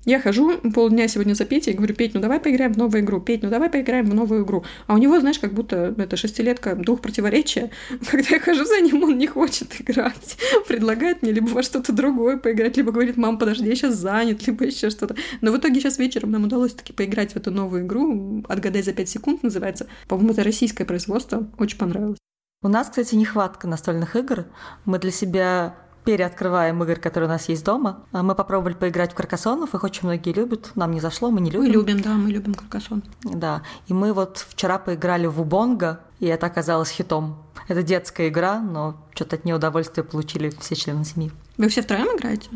Я 0.06 0.18
хожу 0.18 0.56
полдня 0.74 1.08
сегодня 1.08 1.34
за 1.34 1.44
Петей 1.44 1.74
и 1.74 1.76
говорю, 1.76 1.94
Петь, 1.94 2.14
ну 2.14 2.20
давай 2.20 2.40
поиграем 2.40 2.72
в 2.72 2.78
новую 2.78 3.02
игру, 3.02 3.20
Петь, 3.20 3.42
ну 3.42 3.50
давай 3.50 3.68
поиграем 3.68 4.06
в 4.06 4.14
новую 4.14 4.44
игру. 4.44 4.64
А 4.86 4.94
у 4.94 4.98
него, 4.98 5.20
знаешь, 5.20 5.38
как 5.38 5.52
будто 5.52 5.94
это 5.98 6.16
шестилетка, 6.16 6.74
дух 6.74 7.02
противоречия. 7.02 7.70
Когда 8.10 8.36
я 8.36 8.40
хожу 8.40 8.64
за 8.64 8.80
ним, 8.80 9.02
он 9.02 9.18
не 9.18 9.26
хочет 9.26 9.78
играть. 9.78 10.38
Предлагает 10.68 11.20
мне 11.20 11.32
либо 11.32 11.48
во 11.48 11.62
что-то 11.62 11.92
другое 11.92 12.38
поиграть, 12.38 12.78
либо 12.78 12.92
говорит, 12.92 13.18
мам, 13.18 13.38
подожди, 13.38 13.68
я 13.68 13.74
сейчас 13.74 13.94
занят, 13.94 14.46
либо 14.46 14.64
еще 14.64 14.88
что-то. 14.88 15.16
Но 15.42 15.52
в 15.52 15.58
итоге 15.58 15.80
сейчас 15.80 15.98
вечером 15.98 16.30
нам 16.30 16.44
удалось 16.44 16.72
таки 16.72 16.94
поиграть 16.94 17.32
в 17.32 17.36
эту 17.36 17.50
новую 17.50 17.84
игру. 17.84 18.42
Отгадай 18.48 18.82
за 18.82 18.94
5 18.94 19.08
секунд 19.08 19.42
называется. 19.42 19.86
По-моему, 20.08 20.32
это 20.32 20.44
российское 20.44 20.86
производство. 20.86 21.46
Очень 21.58 21.76
понравилось. 21.76 22.18
У 22.62 22.68
нас, 22.68 22.88
кстати, 22.88 23.14
нехватка 23.14 23.68
настольных 23.68 24.16
игр. 24.16 24.46
Мы 24.86 24.98
для 24.98 25.10
себя 25.10 25.76
переоткрываем 26.10 26.82
игр, 26.82 26.96
которые 26.96 27.28
у 27.28 27.32
нас 27.32 27.48
есть 27.48 27.64
дома. 27.64 28.02
А 28.10 28.24
мы 28.24 28.34
попробовали 28.34 28.74
поиграть 28.74 29.12
в 29.12 29.14
Каркасонов, 29.14 29.76
их 29.76 29.84
очень 29.84 30.08
многие 30.08 30.32
любят. 30.32 30.72
Нам 30.74 30.90
не 30.90 30.98
зашло, 30.98 31.30
мы 31.30 31.40
не 31.40 31.52
любим. 31.52 31.68
Мы 31.68 31.72
любим, 31.72 32.00
да, 32.00 32.14
мы 32.14 32.30
любим 32.30 32.54
Каркасон. 32.54 33.04
Да, 33.22 33.62
и 33.86 33.94
мы 33.94 34.12
вот 34.12 34.44
вчера 34.48 34.78
поиграли 34.78 35.26
в 35.26 35.40
Убонга, 35.40 36.00
и 36.18 36.26
это 36.26 36.46
оказалось 36.46 36.90
хитом. 36.90 37.36
Это 37.68 37.84
детская 37.84 38.28
игра, 38.28 38.58
но 38.58 38.96
что-то 39.14 39.36
от 39.36 39.44
нее 39.44 39.54
удовольствие 39.54 40.02
получили 40.02 40.50
все 40.58 40.74
члены 40.74 41.04
семьи. 41.04 41.30
Вы 41.56 41.68
все 41.68 41.82
втроем 41.82 42.08
играете? 42.16 42.48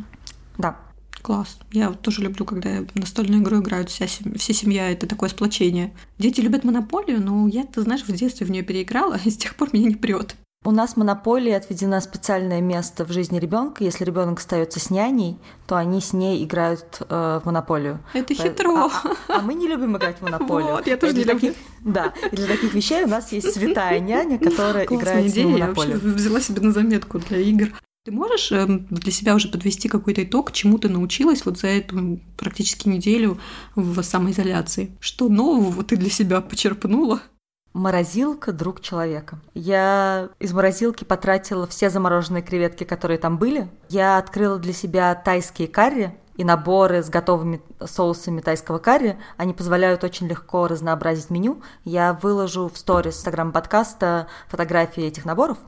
Да. 0.58 0.76
Класс. 1.22 1.56
Я 1.70 1.92
тоже 1.92 2.22
люблю, 2.22 2.44
когда 2.44 2.80
настольную 2.94 3.40
игру 3.40 3.60
играют 3.60 3.88
вся, 3.88 4.08
семья, 4.08 4.36
вся 4.36 4.52
семья. 4.52 4.90
Это 4.90 5.06
такое 5.06 5.28
сплочение. 5.28 5.94
Дети 6.18 6.40
любят 6.40 6.64
монополию, 6.64 7.22
но 7.22 7.46
я, 7.46 7.62
ты 7.62 7.82
знаешь, 7.82 8.02
в 8.02 8.12
детстве 8.12 8.46
в 8.46 8.50
нее 8.50 8.64
переиграла, 8.64 9.16
и 9.24 9.30
с 9.30 9.36
тех 9.36 9.54
пор 9.54 9.70
меня 9.72 9.90
не 9.90 9.94
прет. 9.94 10.34
У 10.66 10.70
нас 10.70 10.94
в 10.94 10.96
монополии 10.96 11.52
отведено 11.52 12.00
специальное 12.00 12.62
место 12.62 13.04
в 13.04 13.12
жизни 13.12 13.38
ребенка. 13.38 13.84
Если 13.84 14.02
ребенок 14.02 14.38
остается 14.38 14.80
с 14.80 14.88
няней, 14.88 15.36
то 15.66 15.76
они 15.76 16.00
с 16.00 16.14
ней 16.14 16.42
играют 16.42 17.02
э, 17.06 17.40
в 17.42 17.44
монополию. 17.44 18.00
Это 18.14 18.32
хитро. 18.32 18.86
А, 18.86 18.90
а, 19.28 19.38
а 19.38 19.42
мы 19.42 19.52
не 19.52 19.68
любим 19.68 19.94
играть 19.98 20.20
в 20.20 20.22
монополию. 20.22 20.76
Вот, 20.76 20.86
я 20.86 20.96
тоже 20.96 21.12
для 21.12 21.24
не 21.24 21.30
люблю. 21.30 21.48
таких, 21.50 21.62
Да, 21.80 22.14
и 22.32 22.34
для 22.34 22.46
таких 22.46 22.72
вещей 22.72 23.04
у 23.04 23.08
нас 23.08 23.30
есть 23.32 23.52
святая 23.52 24.00
няня, 24.00 24.38
которая 24.38 24.86
Классная 24.86 25.12
играет 25.12 25.26
в 25.26 25.28
идея. 25.28 25.46
Я 25.48 25.66
вообще 25.66 25.88
монополию. 25.88 26.14
взяла 26.14 26.40
себе 26.40 26.62
на 26.62 26.72
заметку 26.72 27.18
для 27.18 27.38
игр. 27.40 27.68
Ты 28.06 28.12
можешь 28.12 28.50
эм, 28.52 28.86
для 28.88 29.12
себя 29.12 29.34
уже 29.34 29.48
подвести 29.48 29.88
какой-то 29.88 30.24
итог, 30.24 30.52
чему 30.52 30.78
ты 30.78 30.88
научилась 30.88 31.44
вот 31.44 31.58
за 31.58 31.68
эту 31.68 32.20
практически 32.38 32.88
неделю 32.88 33.38
в 33.76 34.02
самоизоляции? 34.02 34.96
Что 34.98 35.28
нового 35.28 35.84
ты 35.84 35.96
для 35.96 36.10
себя 36.10 36.40
почерпнула? 36.40 37.20
Морозилка– 37.74 38.52
друг 38.54 38.80
человека. 38.80 39.40
Я 39.52 40.28
из 40.38 40.52
морозилки 40.52 41.02
потратила 41.02 41.66
все 41.66 41.90
замороженные 41.90 42.42
креветки, 42.42 42.84
которые 42.84 43.18
там 43.18 43.36
были. 43.36 43.68
Я 43.88 44.16
открыла 44.16 44.58
для 44.60 44.72
себя 44.72 45.12
тайские 45.16 45.66
карри 45.66 46.16
и 46.36 46.44
наборы 46.44 47.02
с 47.02 47.10
готовыми 47.10 47.60
соусами 47.84 48.40
тайского 48.40 48.78
карри. 48.78 49.18
Они 49.36 49.52
позволяют 49.52 50.04
очень 50.04 50.28
легко 50.28 50.68
разнообразить 50.68 51.30
меню. 51.30 51.62
Я 51.84 52.12
выложу 52.12 52.70
в 52.72 52.78
сторис 52.78 53.16
Инстаграм 53.16 53.50
подкаста 53.50 54.28
фотографии 54.48 55.02
этих 55.02 55.24
наборов. 55.24 55.58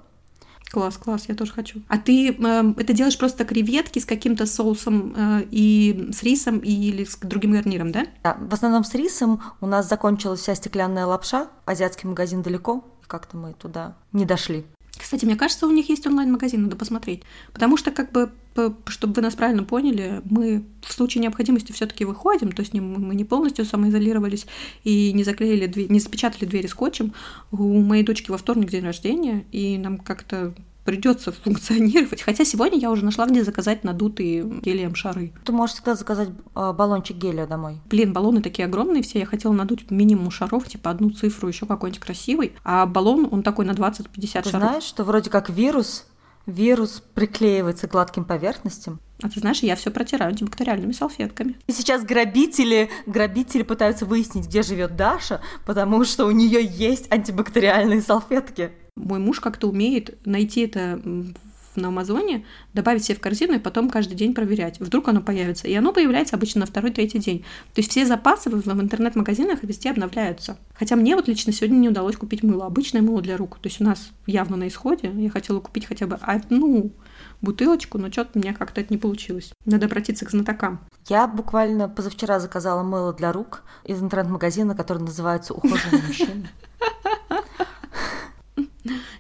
Класс, 0.77 0.99
класс, 0.99 1.25
я 1.29 1.35
тоже 1.35 1.53
хочу. 1.53 1.81
А 1.89 1.97
ты 1.97 2.33
э, 2.33 2.75
это 2.77 2.93
делаешь 2.93 3.17
просто 3.17 3.47
креветки 3.47 3.99
с 3.99 4.05
каким-то 4.05 4.45
соусом 4.45 5.15
э, 5.17 5.47
и 5.51 6.11
с 6.13 6.23
рисом 6.23 6.59
или 6.59 7.05
с 7.05 7.17
другим 7.17 7.53
гарниром, 7.53 7.93
да? 7.93 8.05
Да, 8.23 8.37
в 8.39 8.53
основном 8.53 8.85
с 8.85 8.95
рисом. 8.95 9.41
У 9.63 9.67
нас 9.67 9.89
закончилась 9.89 10.41
вся 10.41 10.55
стеклянная 10.55 11.07
лапша. 11.07 11.49
Азиатский 11.65 12.11
магазин 12.11 12.43
далеко. 12.43 12.85
Как-то 13.07 13.39
мы 13.39 13.55
туда 13.55 13.97
не 14.13 14.27
дошли. 14.27 14.67
Кстати, 14.99 15.25
мне 15.25 15.37
кажется, 15.37 15.67
у 15.67 15.71
них 15.71 15.89
есть 15.89 16.07
онлайн-магазин, 16.07 16.63
надо 16.63 16.77
посмотреть. 16.77 17.23
Потому 17.53 17.77
что, 17.77 17.91
как 17.91 18.13
бы, 18.13 18.33
чтобы 18.87 19.15
вы 19.15 19.23
нас 19.23 19.35
правильно 19.35 19.63
поняли, 19.63 20.23
мы 20.25 20.65
в 20.83 20.93
случае 20.93 21.23
необходимости 21.23 21.73
все 21.73 21.87
таки 21.87 22.05
выходим, 22.05 22.51
то 22.51 22.61
есть 22.61 22.73
мы 22.73 23.15
не 23.15 23.25
полностью 23.25 23.65
самоизолировались 23.65 24.47
и 24.85 25.13
не 25.13 25.23
заклеили, 25.23 25.67
дверь, 25.67 25.91
не 25.93 26.01
запечатали 26.01 26.45
двери 26.45 26.67
скотчем. 26.67 27.13
У 27.53 27.81
моей 27.81 28.03
дочки 28.03 28.31
во 28.31 28.39
вторник 28.39 28.71
день 28.71 28.85
рождения, 28.85 29.45
и 29.53 29.77
нам 29.79 29.99
как-то 29.99 30.55
придется 30.87 31.33
функционировать. 31.33 32.23
Хотя 32.23 32.45
сегодня 32.45 32.79
я 32.79 32.91
уже 32.91 33.05
нашла, 33.05 33.27
где 33.27 33.45
заказать 33.45 33.85
надутые 33.85 34.45
гелием 34.45 34.95
шары. 34.95 35.33
Ты 35.45 35.53
можешь 35.53 35.75
всегда 35.75 35.95
заказать 35.95 36.31
э, 36.55 36.73
баллончик 36.73 37.17
геля 37.17 37.47
домой. 37.47 37.81
Блин, 37.91 38.13
баллоны 38.15 38.41
такие 38.41 38.65
огромные 38.65 39.03
все. 39.03 39.19
Я 39.19 39.27
хотела 39.27 39.53
надуть 39.53 39.91
минимум 39.91 40.31
шаров, 40.31 40.67
типа 40.67 40.91
одну 40.91 41.11
цифру, 41.11 41.49
еще 41.49 41.67
какой-нибудь 41.67 42.01
красивый. 42.01 42.53
А 42.65 42.87
баллон, 42.87 43.29
он 43.31 43.43
такой 43.43 43.67
на 43.67 43.73
20-50 43.73 44.07
Ты 44.15 44.27
шаров. 44.29 44.47
знаешь, 44.47 44.85
что 44.85 45.05
вроде 45.05 45.29
как 45.29 45.51
вирус, 45.51 46.07
вирус 46.47 47.03
приклеивается 47.15 47.89
к 47.89 47.91
гладким 47.91 48.25
поверхностям. 48.25 49.01
А 49.23 49.29
ты 49.29 49.41
знаешь, 49.41 49.61
я 49.61 49.75
все 49.77 49.91
протираю 49.91 50.31
антибактериальными 50.31 50.93
салфетками. 50.93 51.57
И 51.67 51.73
сейчас 51.73 52.05
грабители, 52.05 52.91
грабители 53.07 53.63
пытаются 53.65 54.07
выяснить, 54.07 54.47
где 54.47 54.63
живет 54.63 54.95
Даша, 54.95 55.41
потому 55.65 56.05
что 56.05 56.27
у 56.27 56.31
нее 56.31 56.65
есть 56.65 57.11
антибактериальные 57.11 58.03
салфетки. 58.03 58.71
Мой 58.97 59.19
муж 59.19 59.41
как-то 59.41 59.69
умеет 59.69 60.19
найти 60.27 60.63
это 60.63 61.01
на 61.77 61.89
Амазоне, 61.89 62.45
добавить 62.75 63.05
себе 63.05 63.17
в 63.17 63.21
корзину 63.21 63.55
и 63.55 63.59
потом 63.59 63.91
каждый 63.91 64.15
день 64.15 64.35
проверять. 64.35 64.81
Вдруг 64.81 65.09
оно 65.09 65.21
появится. 65.21 65.69
И 65.69 65.75
оно 65.75 65.93
появляется 65.93 66.37
обычно 66.37 66.61
на 66.61 66.67
второй-третий 66.67 67.19
день. 67.19 67.41
То 67.75 67.81
есть 67.81 67.91
все 67.91 68.07
запасы 68.07 68.51
в 68.51 68.67
в 68.67 68.81
интернет-магазинах 68.81 69.63
везде 69.63 69.91
обновляются. 69.91 70.59
Хотя 70.75 70.97
мне 70.97 71.15
вот 71.17 71.29
лично 71.29 71.53
сегодня 71.53 71.77
не 71.77 71.89
удалось 71.89 72.17
купить 72.17 72.43
мыло. 72.43 72.67
Обычное 72.67 73.03
мыло 73.03 73.23
для 73.23 73.37
рук. 73.37 73.59
То 73.61 73.69
есть 73.69 73.81
у 73.81 73.85
нас 73.85 74.11
явно 74.27 74.57
на 74.57 74.69
исходе. 74.69 75.13
Я 75.15 75.31
хотела 75.31 75.61
купить 75.61 75.87
хотя 75.87 76.07
бы 76.07 76.17
одну 76.21 76.91
бутылочку, 77.41 77.99
но 77.99 78.11
что-то 78.11 78.33
у 78.35 78.39
меня 78.39 78.55
как-то 78.55 78.81
это 78.81 78.93
не 78.93 78.99
получилось. 78.99 79.53
Надо 79.65 79.87
обратиться 79.87 80.25
к 80.27 80.31
знатокам. 80.31 80.81
Я 81.09 81.27
буквально 81.27 81.89
позавчера 81.89 82.41
заказала 82.41 82.83
мыло 82.83 83.13
для 83.13 83.33
рук 83.33 83.63
из 83.85 84.03
интернет-магазина, 84.03 84.75
который 84.75 85.03
называется 85.03 85.55
«Ухоженный 85.55 86.03
мужчина». 86.07 86.49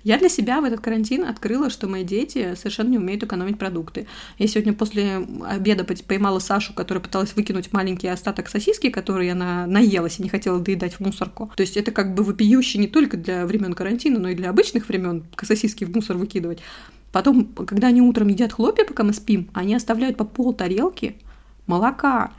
Я 0.04 0.18
для 0.18 0.28
себя 0.28 0.60
в 0.60 0.64
этот 0.64 0.80
карантин 0.80 1.24
открыла, 1.24 1.70
что 1.70 1.88
мои 1.88 2.04
дети 2.04 2.54
совершенно 2.54 2.90
не 2.90 2.98
умеют 2.98 3.22
экономить 3.22 3.58
продукты. 3.58 4.06
Я 4.38 4.46
сегодня 4.46 4.72
после 4.72 5.26
обеда 5.48 5.84
поймала 5.84 6.38
Сашу, 6.38 6.74
которая 6.74 7.02
пыталась 7.02 7.34
выкинуть 7.34 7.72
маленький 7.72 8.08
остаток 8.08 8.48
сосиски, 8.48 8.90
который 8.90 9.30
она 9.30 9.66
наелась 9.66 10.18
и 10.18 10.22
не 10.22 10.28
хотела 10.28 10.60
доедать 10.60 10.94
в 10.94 11.00
мусорку. 11.00 11.50
То 11.56 11.62
есть 11.62 11.76
это 11.76 11.90
как 11.90 12.14
бы 12.14 12.22
вопиюще 12.22 12.78
не 12.78 12.88
только 12.88 13.16
для 13.16 13.46
времен 13.46 13.72
карантина, 13.74 14.18
но 14.18 14.28
и 14.28 14.34
для 14.34 14.50
обычных 14.50 14.88
времен 14.88 15.24
сосиски 15.42 15.84
в 15.84 15.94
мусор 15.94 16.16
выкидывать. 16.16 16.60
Потом, 17.12 17.46
когда 17.46 17.88
они 17.88 18.02
утром 18.02 18.28
едят 18.28 18.52
хлопья, 18.52 18.84
пока 18.84 19.02
мы 19.02 19.12
спим, 19.12 19.48
они 19.54 19.74
оставляют 19.74 20.16
по 20.16 20.24
пол 20.24 20.52
тарелки 20.52 21.16
молока. 21.66 22.32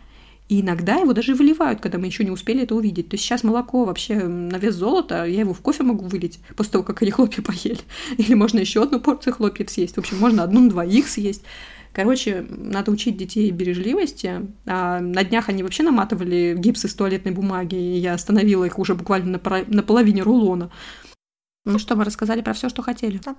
И 0.50 0.62
иногда 0.62 0.96
его 0.96 1.12
даже 1.12 1.36
выливают, 1.36 1.82
когда 1.82 1.98
мы 1.98 2.06
еще 2.06 2.24
не 2.24 2.32
успели 2.32 2.64
это 2.64 2.74
увидеть. 2.74 3.10
То 3.10 3.16
есть 3.16 3.26
сейчас 3.26 3.44
молоко 3.44 3.84
вообще 3.84 4.16
на 4.16 4.56
вес 4.58 4.76
золота, 4.76 5.26
я 5.26 5.42
его 5.42 5.54
в 5.54 5.60
кофе 5.60 5.84
могу 5.84 6.06
вылить 6.06 6.40
после 6.56 6.74
того, 6.74 6.84
как 6.86 7.02
они 7.02 7.12
хлопья 7.12 7.42
поели. 7.42 7.80
Или 8.18 8.34
можно 8.34 8.60
еще 8.60 8.84
одну 8.84 9.02
порцию 9.02 9.34
хлопьев 9.34 9.70
съесть. 9.70 9.96
В 9.96 10.00
общем, 10.00 10.18
можно 10.20 10.44
одну 10.44 10.62
на 10.62 10.70
двоих 10.70 11.10
съесть. 11.10 11.44
Короче, 11.92 12.46
надо 12.50 12.92
учить 12.92 13.18
детей 13.18 13.52
бережливости. 13.52 14.48
А 14.66 15.02
на 15.02 15.24
днях 15.26 15.50
они 15.50 15.64
вообще 15.64 15.84
наматывали 15.84 16.56
гипс 16.58 16.86
из 16.86 16.94
туалетной 16.94 17.34
бумаги, 17.34 17.76
и 17.76 17.98
я 17.98 18.14
остановила 18.14 18.64
их 18.64 18.80
уже 18.80 18.96
буквально 18.96 19.42
на, 19.44 19.64
на 19.68 19.84
половине 19.84 20.22
рулона. 20.22 20.72
Ну 21.66 21.78
что, 21.78 21.98
мы 21.98 22.06
рассказали 22.06 22.42
про 22.42 22.54
все, 22.54 22.70
что 22.70 22.84
хотели. 22.84 23.20
Да. 23.26 23.36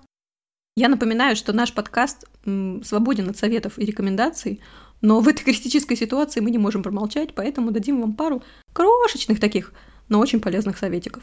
Я 0.77 0.89
напоминаю, 0.89 1.37
что 1.37 1.53
наш 1.53 1.73
подкаст 1.73 2.27
свободен 2.45 3.31
от 3.31 3.39
советов 3.39 3.79
и 3.79 3.85
рекомендаций, 3.85 4.61
но 5.01 5.21
в 5.21 5.29
этой 5.29 5.45
критической 5.45 5.97
ситуации 5.97 6.41
мы 6.41 6.51
не 6.51 6.59
можем 6.59 6.83
промолчать, 6.83 7.35
поэтому 7.35 7.71
дадим 7.71 8.01
вам 8.01 8.15
пару 8.15 8.43
крошечных 8.73 9.41
таких, 9.41 9.73
но 10.09 10.19
очень 10.19 10.41
полезных 10.41 10.79
советиков. 10.79 11.23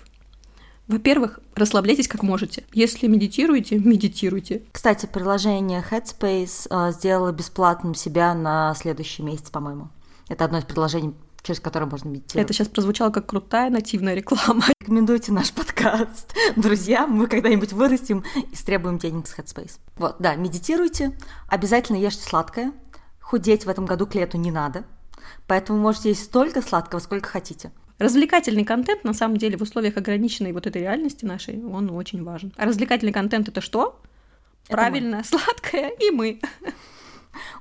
Во-первых, 0.87 1.39
расслабляйтесь 1.55 2.07
как 2.07 2.21
можете. 2.21 2.63
Если 2.71 3.07
медитируете, 3.07 3.79
медитируйте. 3.79 4.63
Кстати, 4.71 5.07
приложение 5.07 5.83
Headspace 5.89 6.67
э, 6.69 6.91
сделало 6.91 7.31
бесплатным 7.31 7.95
себя 7.95 8.35
на 8.35 8.75
следующий 8.75 9.23
месяц, 9.23 9.49
по-моему. 9.49 9.89
Это 10.29 10.45
одно 10.45 10.59
из 10.59 10.63
приложений, 10.63 11.15
через 11.41 11.59
которое 11.59 11.87
можно 11.87 12.09
медитировать. 12.09 12.45
Это 12.45 12.53
сейчас 12.53 12.67
прозвучало 12.67 13.09
как 13.09 13.25
крутая 13.25 13.71
нативная 13.71 14.13
реклама. 14.13 14.65
Рекомендуйте 14.79 15.31
наш 15.31 15.51
подкаст. 15.51 16.35
Друзья, 16.55 17.07
мы 17.07 17.25
когда-нибудь 17.25 17.73
вырастем 17.73 18.23
и 18.51 18.55
стребуем 18.55 18.99
денег 18.99 19.27
с 19.27 19.35
Headspace. 19.35 19.79
Вот, 19.97 20.17
да, 20.19 20.35
медитируйте, 20.35 21.17
обязательно 21.47 21.97
ешьте 21.97 22.21
сладкое. 22.21 22.73
Худеть 23.25 23.65
в 23.65 23.69
этом 23.69 23.87
году 23.87 24.05
к 24.05 24.13
лету 24.13 24.37
не 24.37 24.51
надо. 24.51 24.83
Поэтому 25.47 25.79
можете 25.79 26.09
есть 26.09 26.25
столько 26.25 26.61
сладкого, 26.61 26.99
сколько 26.99 27.27
хотите. 27.27 27.71
Развлекательный 27.97 28.63
контент, 28.63 29.03
на 29.03 29.13
самом 29.13 29.37
деле, 29.37 29.57
в 29.57 29.63
условиях 29.63 29.97
ограниченной 29.97 30.51
вот 30.51 30.67
этой 30.67 30.83
реальности 30.83 31.25
нашей, 31.25 31.63
он 31.63 31.89
очень 31.89 32.23
важен. 32.23 32.53
А 32.55 32.65
развлекательный 32.65 33.11
контент 33.11 33.47
это 33.47 33.61
что? 33.61 33.99
Это 34.65 34.77
Правильно, 34.77 35.23
сладкое 35.23 35.89
и 35.89 36.11
мы. 36.11 36.39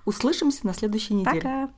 Услышимся 0.05 0.67
на 0.67 0.75
следующей 0.75 1.15
неделе. 1.15 1.41
Пока. 1.41 1.71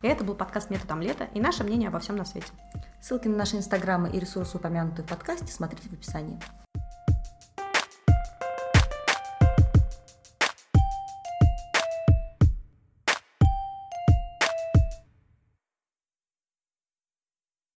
Это 0.00 0.22
был 0.22 0.36
подкаст 0.36 0.70
«Методом 0.70 1.00
лета» 1.00 1.28
и 1.34 1.40
наше 1.40 1.64
мнение 1.64 1.88
обо 1.88 1.98
всем 1.98 2.14
на 2.14 2.24
свете. 2.24 2.52
Ссылки 3.02 3.26
на 3.26 3.36
наши 3.36 3.56
инстаграмы 3.56 4.10
и 4.10 4.20
ресурсы, 4.20 4.56
упомянутые 4.56 5.04
в 5.04 5.08
подкасте, 5.08 5.50
смотрите 5.50 5.88
в 5.88 5.92
описании. 5.92 6.38